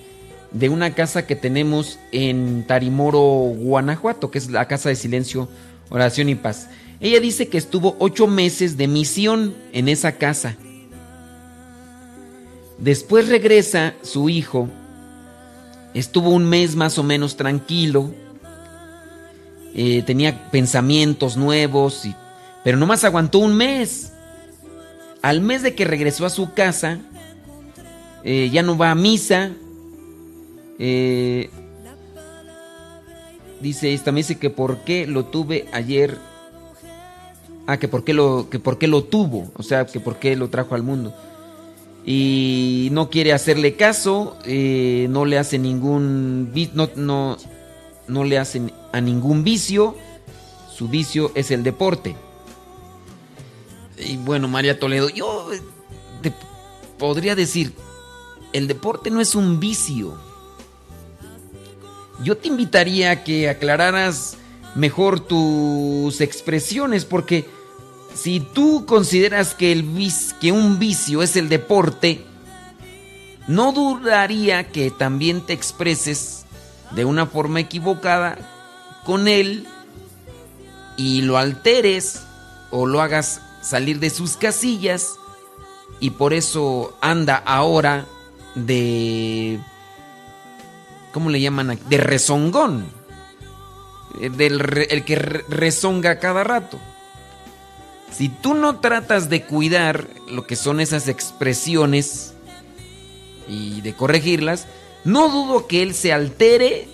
[0.51, 5.49] de una casa que tenemos en Tarimoro, Guanajuato, que es la Casa de Silencio,
[5.89, 6.69] Oración y Paz.
[6.99, 10.55] Ella dice que estuvo ocho meses de misión en esa casa.
[12.77, 14.69] Después regresa su hijo
[15.93, 18.11] Estuvo un mes más o menos tranquilo.
[19.75, 22.15] Eh, tenía pensamientos nuevos, y-
[22.63, 24.11] pero nomás aguantó un mes.
[25.21, 26.99] Al mes de que regresó a su casa,
[28.23, 29.51] eh, ya no va a misa.
[30.79, 31.49] eh,
[33.61, 36.17] dice esta, me que por qué lo tuve ayer.
[37.67, 40.35] Ah, que por qué lo, que por qué lo tuvo, o sea, que por qué
[40.35, 41.13] lo trajo al mundo
[42.05, 47.37] y no quiere hacerle caso, eh, no le hace ningún no, no,
[48.07, 49.95] no le hacen a ningún vicio,
[50.75, 52.15] su vicio es el deporte.
[53.97, 55.49] Y bueno, María Toledo, yo
[56.21, 56.33] te
[56.97, 57.73] podría decir,
[58.51, 60.17] el deporte no es un vicio.
[62.23, 64.37] Yo te invitaría a que aclararas
[64.75, 67.45] mejor tus expresiones porque
[68.13, 69.73] si tú consideras que,
[70.51, 72.23] un vicio es el deporte,
[73.47, 76.45] no dudaría que también te expreses
[76.91, 78.37] de una forma equivocada
[79.03, 79.67] con él
[80.95, 82.23] y lo alteres
[82.71, 85.11] o lo hagas salir de sus casillas
[85.99, 88.05] y por eso anda ahora
[88.55, 89.59] de...
[91.11, 91.79] ¿Cómo le llaman?
[91.89, 92.85] De rezongón.
[94.19, 96.79] Eh, Del el que re- rezonga cada rato.
[98.15, 102.33] Si tú no tratas de cuidar lo que son esas expresiones
[103.47, 104.67] y de corregirlas,
[105.03, 106.87] no dudo que él se altere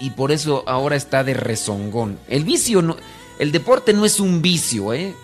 [0.00, 2.18] y por eso ahora está de rezongón.
[2.28, 2.96] El vicio
[3.38, 5.14] el deporte no es un vicio, ¿eh?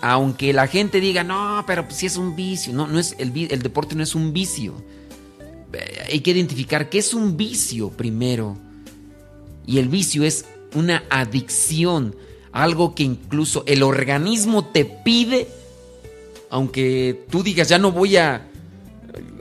[0.00, 2.72] Aunque la gente diga, no, pero si es un vicio.
[2.72, 4.74] No, no es el, el deporte no es un vicio.
[5.72, 8.56] Eh, Hay que identificar qué es un vicio primero.
[9.66, 12.14] Y el vicio es una adicción,
[12.52, 15.48] algo que incluso el organismo te pide,
[16.50, 18.46] aunque tú digas, ya no voy a,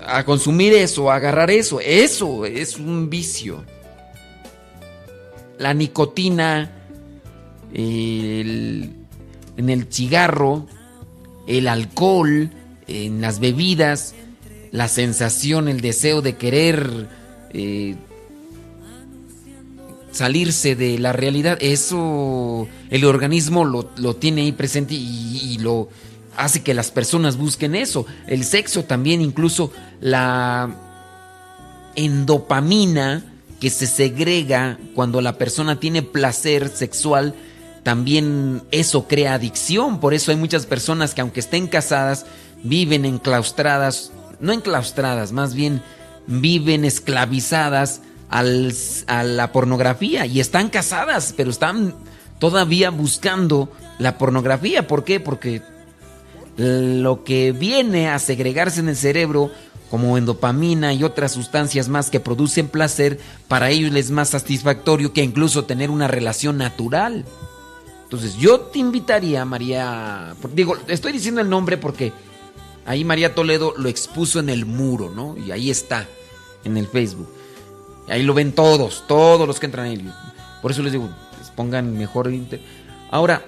[0.05, 3.63] a consumir eso, a agarrar eso, eso es un vicio.
[5.59, 6.71] La nicotina,
[7.73, 8.91] el-
[9.57, 10.65] en el cigarro,
[11.47, 12.49] el alcohol,
[12.87, 14.15] en las bebidas,
[14.71, 17.09] la sensación, el deseo de querer
[17.53, 17.95] eh,
[20.11, 25.89] salirse de la realidad, eso el organismo lo, lo tiene ahí presente y, y lo
[26.37, 28.05] hace que las personas busquen eso.
[28.27, 30.75] El sexo también, incluso la
[31.95, 33.25] endopamina
[33.59, 37.35] que se segrega cuando la persona tiene placer sexual,
[37.83, 39.99] también eso crea adicción.
[39.99, 42.25] Por eso hay muchas personas que aunque estén casadas,
[42.63, 45.81] viven enclaustradas, no enclaustradas, más bien
[46.27, 48.01] viven esclavizadas
[48.31, 48.73] al-
[49.07, 51.93] a la pornografía y están casadas, pero están
[52.39, 54.87] todavía buscando la pornografía.
[54.87, 55.19] ¿Por qué?
[55.19, 55.61] Porque
[56.57, 59.51] lo que viene a segregarse en el cerebro
[59.89, 65.11] como endopamina y otras sustancias más que producen placer, para ellos les es más satisfactorio
[65.11, 67.25] que incluso tener una relación natural.
[68.03, 72.13] Entonces yo te invitaría, María, digo, estoy diciendo el nombre porque
[72.85, 75.35] ahí María Toledo lo expuso en el muro, ¿no?
[75.37, 76.07] Y ahí está,
[76.63, 77.29] en el Facebook.
[78.11, 80.13] Ahí lo ven todos, todos los que entran ahí.
[80.61, 81.09] Por eso les digo,
[81.55, 82.29] pongan mejor.
[83.09, 83.41] Ahora,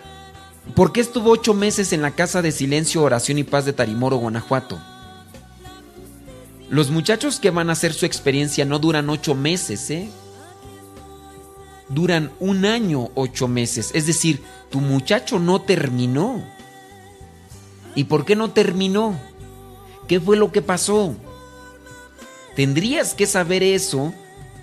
[0.73, 4.15] ¿por qué estuvo ocho meses en la casa de silencio, oración y paz de Tarimoro,
[4.17, 4.79] Guanajuato?
[6.69, 10.09] Los muchachos que van a hacer su experiencia no duran ocho meses, ¿eh?
[11.89, 13.91] Duran un año ocho meses.
[13.93, 14.41] Es decir,
[14.71, 16.41] tu muchacho no terminó.
[17.95, 19.19] ¿Y por qué no terminó?
[20.07, 21.15] ¿Qué fue lo que pasó?
[22.55, 24.13] Tendrías que saber eso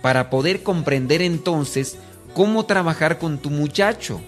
[0.03, 1.97] para poder comprender entonces
[2.35, 4.21] cómo trabajar con tu muchacho.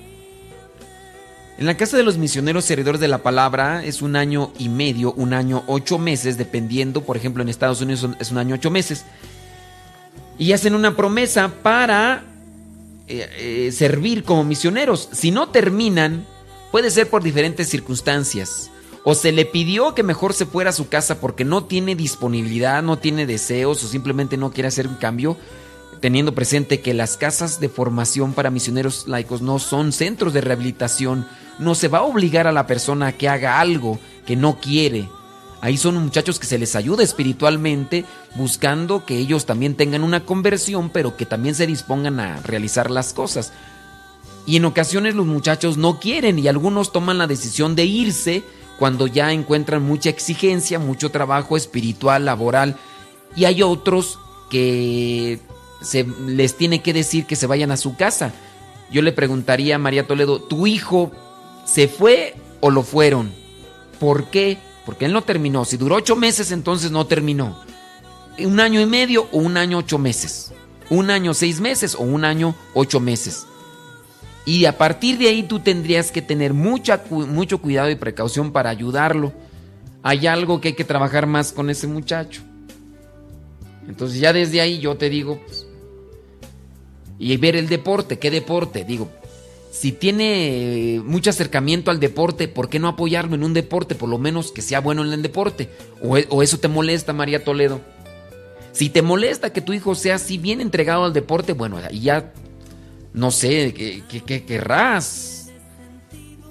[1.59, 5.12] En la casa de los misioneros servidores de la palabra es un año y medio,
[5.12, 9.05] un año ocho meses, dependiendo, por ejemplo en Estados Unidos es un año ocho meses.
[10.39, 12.24] Y hacen una promesa para
[13.07, 15.09] eh, eh, servir como misioneros.
[15.12, 16.27] Si no terminan,
[16.73, 18.72] puede ser por diferentes circunstancias.
[19.04, 22.82] O se le pidió que mejor se fuera a su casa porque no tiene disponibilidad,
[22.82, 25.36] no tiene deseos o simplemente no quiere hacer un cambio
[26.02, 31.28] teniendo presente que las casas de formación para misioneros laicos no son centros de rehabilitación,
[31.60, 35.08] no se va a obligar a la persona a que haga algo que no quiere.
[35.60, 38.04] Ahí son muchachos que se les ayuda espiritualmente,
[38.34, 43.12] buscando que ellos también tengan una conversión, pero que también se dispongan a realizar las
[43.12, 43.52] cosas.
[44.44, 48.42] Y en ocasiones los muchachos no quieren y algunos toman la decisión de irse
[48.82, 52.74] cuando ya encuentran mucha exigencia, mucho trabajo espiritual, laboral.
[53.36, 54.18] Y hay otros
[54.50, 55.38] que
[55.80, 58.32] se les tiene que decir que se vayan a su casa.
[58.90, 61.12] Yo le preguntaría a María Toledo, ¿tu hijo
[61.64, 63.32] se fue o lo fueron?
[64.00, 64.59] ¿Por qué?
[64.84, 65.64] Porque él no terminó.
[65.64, 67.60] Si duró ocho meses, entonces no terminó.
[68.40, 70.50] ¿Un año y medio o un año ocho meses?
[70.90, 73.46] ¿Un año seis meses o un año ocho meses?
[74.44, 78.70] Y a partir de ahí tú tendrías que tener mucha, mucho cuidado y precaución para
[78.70, 79.32] ayudarlo.
[80.02, 82.43] Hay algo que hay que trabajar más con ese muchacho.
[83.89, 85.66] Entonces ya desde ahí yo te digo, pues,
[87.19, 88.19] y ver el deporte.
[88.19, 88.85] ¿Qué deporte?
[88.85, 89.09] Digo,
[89.70, 93.94] si tiene mucho acercamiento al deporte, ¿por qué no apoyarlo en un deporte?
[93.94, 95.70] Por lo menos que sea bueno en el deporte.
[96.02, 97.81] ¿O, eso te molesta, María Toledo?
[98.73, 102.32] Si te molesta que tu hijo sea así bien entregado al deporte, bueno, ya
[103.12, 105.51] no sé, ¿qué, qué querrás?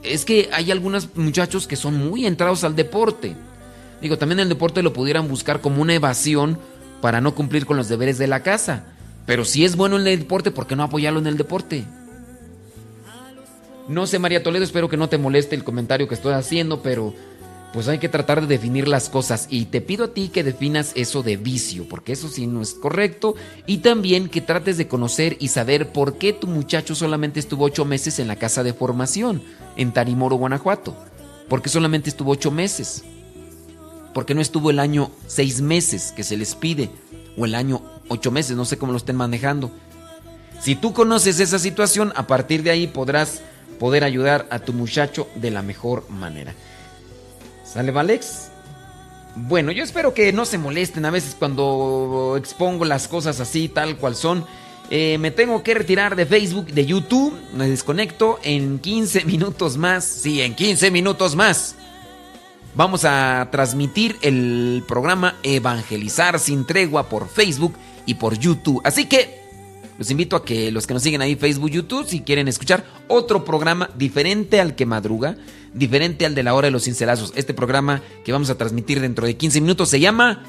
[0.03, 3.35] Es que hay algunos muchachos que son muy entrados al deporte.
[4.01, 6.57] Digo, también el deporte lo pudieran buscar como una evasión
[7.01, 8.85] para no cumplir con los deberes de la casa.
[9.25, 11.85] Pero si es bueno en el deporte, ¿por qué no apoyarlo en el deporte?
[13.87, 17.13] No sé, María Toledo, espero que no te moleste el comentario que estoy haciendo, pero
[17.73, 19.47] pues hay que tratar de definir las cosas.
[19.49, 22.73] Y te pido a ti que definas eso de vicio, porque eso sí no es
[22.73, 23.35] correcto.
[23.65, 27.85] Y también que trates de conocer y saber por qué tu muchacho solamente estuvo ocho
[27.85, 29.41] meses en la casa de formación,
[29.77, 30.95] en Tarimoro, Guanajuato.
[31.47, 33.03] ¿Por qué solamente estuvo ocho meses?
[34.13, 36.89] ¿Por qué no estuvo el año seis meses que se les pide?
[37.37, 39.71] O el año ocho meses, no sé cómo lo estén manejando.
[40.59, 43.41] Si tú conoces esa situación, a partir de ahí podrás
[43.79, 46.53] poder ayudar a tu muchacho de la mejor manera.
[47.71, 48.49] ¿Sale, Valex?
[49.35, 53.95] Bueno, yo espero que no se molesten a veces cuando expongo las cosas así, tal
[53.95, 54.45] cual son.
[54.89, 57.33] Eh, me tengo que retirar de Facebook, de YouTube.
[57.53, 60.03] Me desconecto en 15 minutos más.
[60.03, 61.75] Sí, en 15 minutos más.
[62.75, 67.73] Vamos a transmitir el programa Evangelizar sin tregua por Facebook
[68.05, 68.81] y por YouTube.
[68.83, 69.41] Así que
[69.97, 73.45] los invito a que los que nos siguen ahí Facebook, YouTube, si quieren escuchar otro
[73.45, 75.37] programa diferente al que madruga,
[75.73, 77.33] diferente al de la hora de los cincelazos.
[77.35, 80.43] Este programa que vamos a transmitir dentro de 15 minutos se llama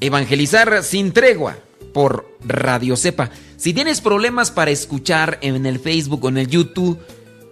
[0.00, 1.56] Evangelizar sin tregua
[1.92, 3.30] por Radio Cepa.
[3.56, 6.98] Si tienes problemas para escuchar en el Facebook o en el YouTube,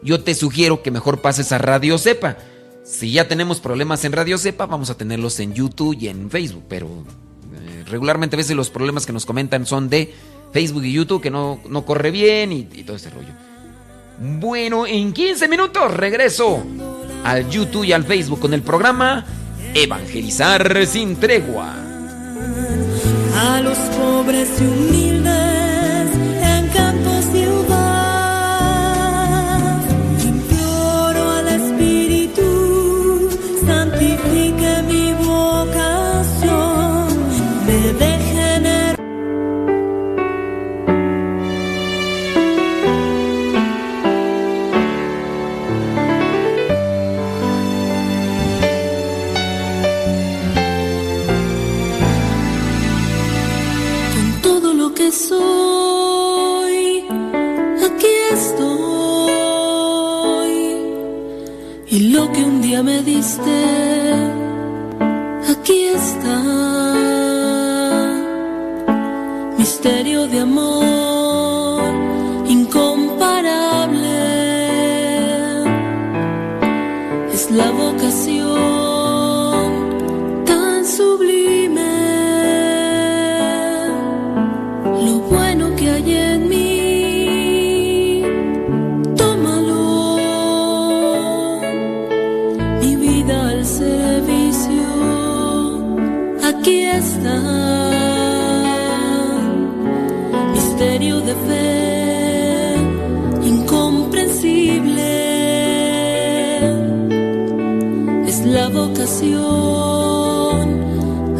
[0.02, 2.36] yo te sugiero que mejor pases a Radio Cepa.
[2.84, 6.64] Si ya tenemos problemas en Radio Cepa, vamos a tenerlos en YouTube y en Facebook,
[6.68, 6.88] pero
[7.86, 10.12] regularmente a veces los problemas que nos comentan son de
[10.52, 13.49] Facebook y YouTube, que no, corre bien y, y todo ese rollo.
[14.22, 16.62] Bueno, en 15 minutos regreso
[17.24, 19.24] al YouTube y al Facebook con el programa
[19.72, 21.74] Evangelizar sin tregua.
[23.34, 25.69] A los pobres y humildes
[62.82, 63.50] me diste,
[65.50, 66.42] aquí está.
[69.58, 70.79] Misterio de amor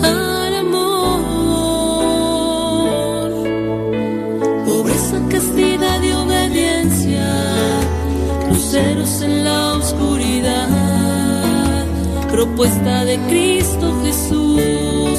[0.02, 1.20] al amor.
[4.66, 7.26] Pobreza, castidad y obediencia,
[8.46, 10.68] cruceros en la oscuridad,
[12.30, 13.92] propuesta de Cristo